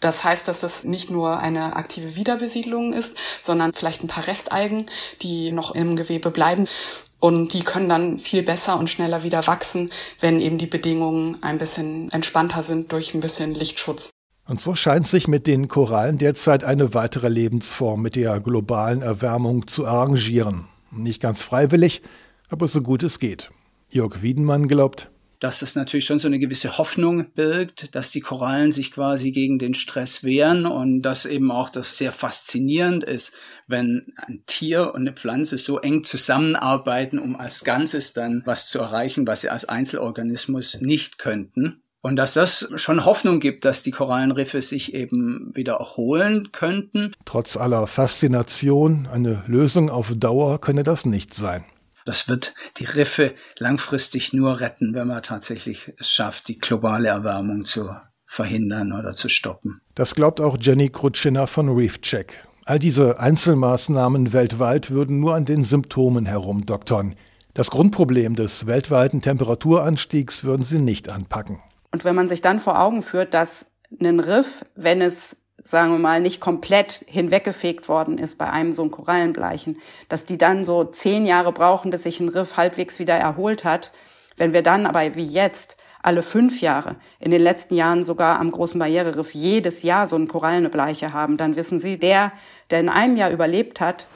Das 0.00 0.22
heißt, 0.22 0.48
dass 0.48 0.60
das 0.60 0.84
nicht 0.84 1.10
nur 1.10 1.38
eine 1.38 1.76
aktive 1.76 2.14
Wiederbesiedlung 2.14 2.92
ist, 2.92 3.16
sondern 3.40 3.72
vielleicht 3.72 4.02
ein 4.02 4.08
paar 4.08 4.26
Restalgen, 4.26 4.86
die 5.22 5.50
noch 5.50 5.74
im 5.74 5.96
Gewebe 5.96 6.30
bleiben. 6.30 6.66
Und 7.20 7.54
die 7.54 7.62
können 7.62 7.88
dann 7.88 8.18
viel 8.18 8.42
besser 8.42 8.78
und 8.78 8.90
schneller 8.90 9.22
wieder 9.22 9.46
wachsen, 9.46 9.90
wenn 10.20 10.42
eben 10.42 10.58
die 10.58 10.66
Bedingungen 10.66 11.42
ein 11.42 11.56
bisschen 11.56 12.10
entspannter 12.10 12.62
sind 12.62 12.92
durch 12.92 13.14
ein 13.14 13.20
bisschen 13.20 13.54
Lichtschutz. 13.54 14.10
Und 14.46 14.60
so 14.60 14.74
scheint 14.74 15.06
sich 15.08 15.26
mit 15.26 15.46
den 15.46 15.68
Korallen 15.68 16.18
derzeit 16.18 16.64
eine 16.64 16.92
weitere 16.92 17.28
Lebensform 17.28 18.02
mit 18.02 18.14
der 18.14 18.40
globalen 18.40 19.00
Erwärmung 19.00 19.66
zu 19.66 19.86
arrangieren. 19.86 20.68
Nicht 20.96 21.20
ganz 21.20 21.42
freiwillig, 21.42 22.02
aber 22.48 22.68
so 22.68 22.82
gut 22.82 23.02
es 23.02 23.18
geht. 23.18 23.50
Jörg 23.90 24.22
Wiedenmann 24.22 24.68
glaubt, 24.68 25.10
dass 25.44 25.60
das 25.60 25.74
natürlich 25.74 26.06
schon 26.06 26.18
so 26.18 26.26
eine 26.26 26.38
gewisse 26.38 26.78
Hoffnung 26.78 27.30
birgt, 27.34 27.94
dass 27.94 28.10
die 28.10 28.22
Korallen 28.22 28.72
sich 28.72 28.92
quasi 28.92 29.30
gegen 29.30 29.58
den 29.58 29.74
Stress 29.74 30.24
wehren 30.24 30.64
und 30.64 31.02
dass 31.02 31.26
eben 31.26 31.50
auch 31.50 31.68
das 31.68 31.98
sehr 31.98 32.12
faszinierend 32.12 33.04
ist, 33.04 33.34
wenn 33.66 34.14
ein 34.16 34.42
Tier 34.46 34.94
und 34.94 35.02
eine 35.02 35.12
Pflanze 35.12 35.58
so 35.58 35.78
eng 35.80 36.02
zusammenarbeiten, 36.02 37.18
um 37.18 37.36
als 37.36 37.62
Ganzes 37.62 38.14
dann 38.14 38.42
was 38.46 38.68
zu 38.68 38.78
erreichen, 38.78 39.26
was 39.26 39.42
sie 39.42 39.50
als 39.50 39.66
Einzelorganismus 39.66 40.80
nicht 40.80 41.18
könnten. 41.18 41.83
Und 42.04 42.16
dass 42.16 42.34
das 42.34 42.70
schon 42.76 43.06
Hoffnung 43.06 43.40
gibt, 43.40 43.64
dass 43.64 43.82
die 43.82 43.90
Korallenriffe 43.90 44.60
sich 44.60 44.92
eben 44.92 45.50
wieder 45.54 45.76
erholen 45.76 46.52
könnten. 46.52 47.14
Trotz 47.24 47.56
aller 47.56 47.86
Faszination, 47.86 49.08
eine 49.10 49.42
Lösung 49.46 49.88
auf 49.88 50.12
Dauer 50.14 50.60
könne 50.60 50.82
das 50.82 51.06
nicht 51.06 51.32
sein. 51.32 51.64
Das 52.04 52.28
wird 52.28 52.54
die 52.76 52.84
Riffe 52.84 53.32
langfristig 53.58 54.34
nur 54.34 54.60
retten, 54.60 54.92
wenn 54.92 55.08
man 55.08 55.22
tatsächlich 55.22 55.94
es 55.96 56.10
schafft, 56.10 56.48
die 56.48 56.58
globale 56.58 57.08
Erwärmung 57.08 57.64
zu 57.64 57.88
verhindern 58.26 58.92
oder 58.92 59.14
zu 59.14 59.30
stoppen. 59.30 59.80
Das 59.94 60.14
glaubt 60.14 60.42
auch 60.42 60.58
Jenny 60.60 60.90
Krutschiner 60.90 61.46
von 61.46 61.70
ReefCheck. 61.70 62.46
All 62.66 62.78
diese 62.78 63.18
Einzelmaßnahmen 63.18 64.34
weltweit 64.34 64.90
würden 64.90 65.20
nur 65.20 65.34
an 65.34 65.46
den 65.46 65.64
Symptomen 65.64 66.26
herumdoktern. 66.26 67.16
Das 67.54 67.70
Grundproblem 67.70 68.34
des 68.34 68.66
weltweiten 68.66 69.22
Temperaturanstiegs 69.22 70.44
würden 70.44 70.64
sie 70.64 70.80
nicht 70.80 71.08
anpacken. 71.08 71.60
Und 71.94 72.04
wenn 72.04 72.16
man 72.16 72.28
sich 72.28 72.42
dann 72.42 72.58
vor 72.58 72.80
Augen 72.80 73.02
führt, 73.02 73.34
dass 73.34 73.66
ein 74.00 74.18
Riff, 74.18 74.64
wenn 74.74 75.00
es 75.00 75.36
sagen 75.62 75.92
wir 75.92 76.00
mal, 76.00 76.20
nicht 76.20 76.40
komplett 76.40 77.04
hinweggefegt 77.06 77.88
worden 77.88 78.18
ist 78.18 78.36
bei 78.36 78.50
einem 78.50 78.72
so 78.72 78.82
einem 78.82 78.90
Korallenbleichen, 78.90 79.78
dass 80.08 80.24
die 80.24 80.36
dann 80.36 80.64
so 80.64 80.82
zehn 80.82 81.24
Jahre 81.24 81.52
brauchen, 81.52 81.92
bis 81.92 82.02
sich 82.02 82.18
ein 82.18 82.28
Riff 82.28 82.56
halbwegs 82.56 82.98
wieder 82.98 83.14
erholt 83.14 83.62
hat. 83.62 83.92
Wenn 84.36 84.52
wir 84.52 84.62
dann 84.62 84.86
aber 84.86 85.14
wie 85.14 85.22
jetzt 85.22 85.76
alle 86.02 86.22
fünf 86.22 86.60
Jahre, 86.60 86.96
in 87.20 87.30
den 87.30 87.40
letzten 87.40 87.76
Jahren 87.76 88.04
sogar 88.04 88.40
am 88.40 88.50
großen 88.50 88.80
Barriereriff 88.80 89.32
jedes 89.32 89.84
Jahr 89.84 90.08
so 90.08 90.16
eine 90.16 90.26
Korallenbleiche 90.26 91.12
haben, 91.12 91.36
dann 91.36 91.54
wissen 91.54 91.78
Sie, 91.78 91.96
der, 91.96 92.32
der 92.70 92.80
in 92.80 92.88
einem 92.88 93.16
Jahr 93.16 93.30
überlebt 93.30 93.80
hat, 93.80 94.08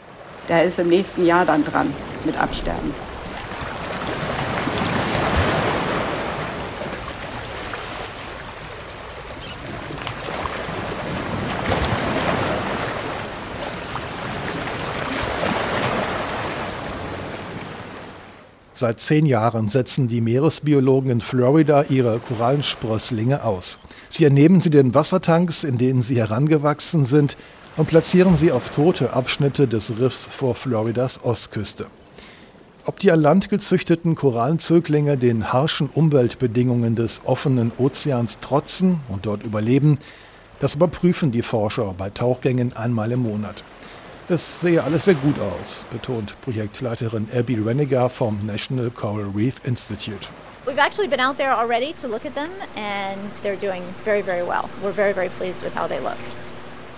der 0.48 0.64
ist 0.64 0.80
im 0.80 0.88
nächsten 0.88 1.24
Jahr 1.24 1.46
dann 1.46 1.64
dran 1.64 1.94
mit 2.24 2.36
Absterben. 2.40 3.07
Seit 18.78 19.00
zehn 19.00 19.26
Jahren 19.26 19.66
setzen 19.68 20.06
die 20.06 20.20
Meeresbiologen 20.20 21.10
in 21.10 21.20
Florida 21.20 21.86
ihre 21.88 22.20
Korallensprösslinge 22.20 23.42
aus. 23.42 23.80
Sie 24.08 24.22
ernehmen 24.22 24.60
sie 24.60 24.70
den 24.70 24.94
Wassertanks, 24.94 25.64
in 25.64 25.78
denen 25.78 26.02
sie 26.02 26.16
herangewachsen 26.16 27.04
sind, 27.04 27.36
und 27.76 27.88
platzieren 27.88 28.36
sie 28.36 28.52
auf 28.52 28.70
tote 28.70 29.14
Abschnitte 29.14 29.66
des 29.66 29.98
Riffs 29.98 30.28
vor 30.30 30.54
Floridas 30.54 31.24
Ostküste. 31.24 31.86
Ob 32.84 33.00
die 33.00 33.10
an 33.10 33.20
Land 33.20 33.48
gezüchteten 33.48 34.14
Korallenzöglinge 34.14 35.16
den 35.16 35.52
harschen 35.52 35.90
Umweltbedingungen 35.92 36.94
des 36.94 37.22
offenen 37.24 37.72
Ozeans 37.78 38.38
trotzen 38.38 39.00
und 39.08 39.26
dort 39.26 39.42
überleben, 39.42 39.98
das 40.60 40.76
überprüfen 40.76 41.32
die 41.32 41.42
Forscher 41.42 41.96
bei 41.98 42.10
Tauchgängen 42.10 42.76
einmal 42.76 43.10
im 43.10 43.24
Monat. 43.24 43.64
Es 44.30 44.60
sehe 44.60 44.84
alles 44.84 45.06
sehr 45.06 45.14
gut 45.14 45.36
aus, 45.40 45.86
betont 45.90 46.38
Projektleiterin 46.42 47.28
Abby 47.34 47.54
Reniger 47.54 48.10
vom 48.10 48.44
National 48.44 48.90
Coral 48.90 49.30
Reef 49.34 49.54
Institute. 49.64 50.28
We've 50.66 50.78
actually 50.78 51.08
been 51.08 51.18
out 51.18 51.38
there 51.38 51.56
already 51.56 51.94
to 51.94 52.06
look 52.06 52.26
at 52.26 52.34
them 52.34 52.50
and 52.76 53.32
they're 53.42 53.56
doing 53.56 53.82
very, 54.04 54.20
very 54.20 54.42
well. 54.42 54.68
We're 54.82 54.92
very, 54.92 55.14
very 55.14 55.30
pleased 55.30 55.64
with 55.64 55.74
how 55.74 55.88
they 55.88 55.98
look. 56.00 56.18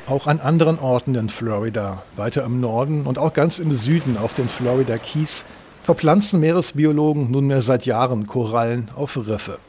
Auch 0.08 0.26
an 0.26 0.40
anderen 0.40 0.80
Orten 0.80 1.14
in 1.14 1.28
Florida, 1.28 2.02
weiter 2.16 2.42
im 2.42 2.58
Norden 2.58 3.06
und 3.06 3.16
auch 3.16 3.32
ganz 3.32 3.60
im 3.60 3.72
Süden 3.74 4.16
auf 4.18 4.34
den 4.34 4.48
Florida 4.48 4.98
Keys, 4.98 5.44
verpflanzen 5.84 6.40
Meeresbiologen 6.40 7.30
nunmehr 7.30 7.62
seit 7.62 7.86
Jahren 7.86 8.26
Korallen 8.26 8.90
auf 8.96 9.16
Riffe. 9.16 9.60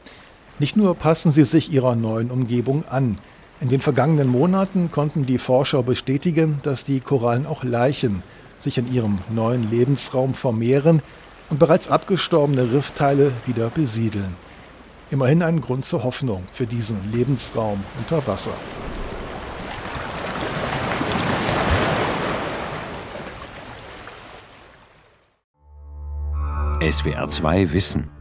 Nicht 0.58 0.78
nur 0.78 0.96
passen 0.96 1.32
sie 1.32 1.44
sich 1.44 1.72
ihrer 1.72 1.96
neuen 1.96 2.32
Umgebung 2.32 2.86
an, 2.90 3.20
in 3.62 3.70
den 3.70 3.80
vergangenen 3.80 4.28
Monaten 4.28 4.90
konnten 4.90 5.28
die 5.28 5.38
Forscher 5.38 5.84
bestätigen, 5.84 6.60
dass 6.64 6.84
die 6.84 7.00
Korallen 7.00 7.46
auch 7.46 7.64
Leichen 7.64 8.24
sich 8.60 8.80
in 8.80 8.92
ihrem 8.92 9.20
neuen 9.30 9.70
Lebensraum 9.70 10.34
vermehren 10.34 11.04
und 11.52 11.60
bereits 11.60 11.88
abgestorbene 11.88 12.72
Riffteile 12.74 13.32
wieder 13.46 13.70
besiedeln. 13.70 14.36
Immerhin 15.12 15.44
ein 15.44 15.62
Grund 15.62 15.86
zur 15.86 16.04
Hoffnung 16.04 16.44
für 16.52 16.66
diesen 16.66 16.98
Lebensraum 17.12 17.84
unter 18.00 18.26
Wasser. 18.26 18.54
SWR 26.82 27.30
2 27.30 27.74
Wissen 27.74 28.21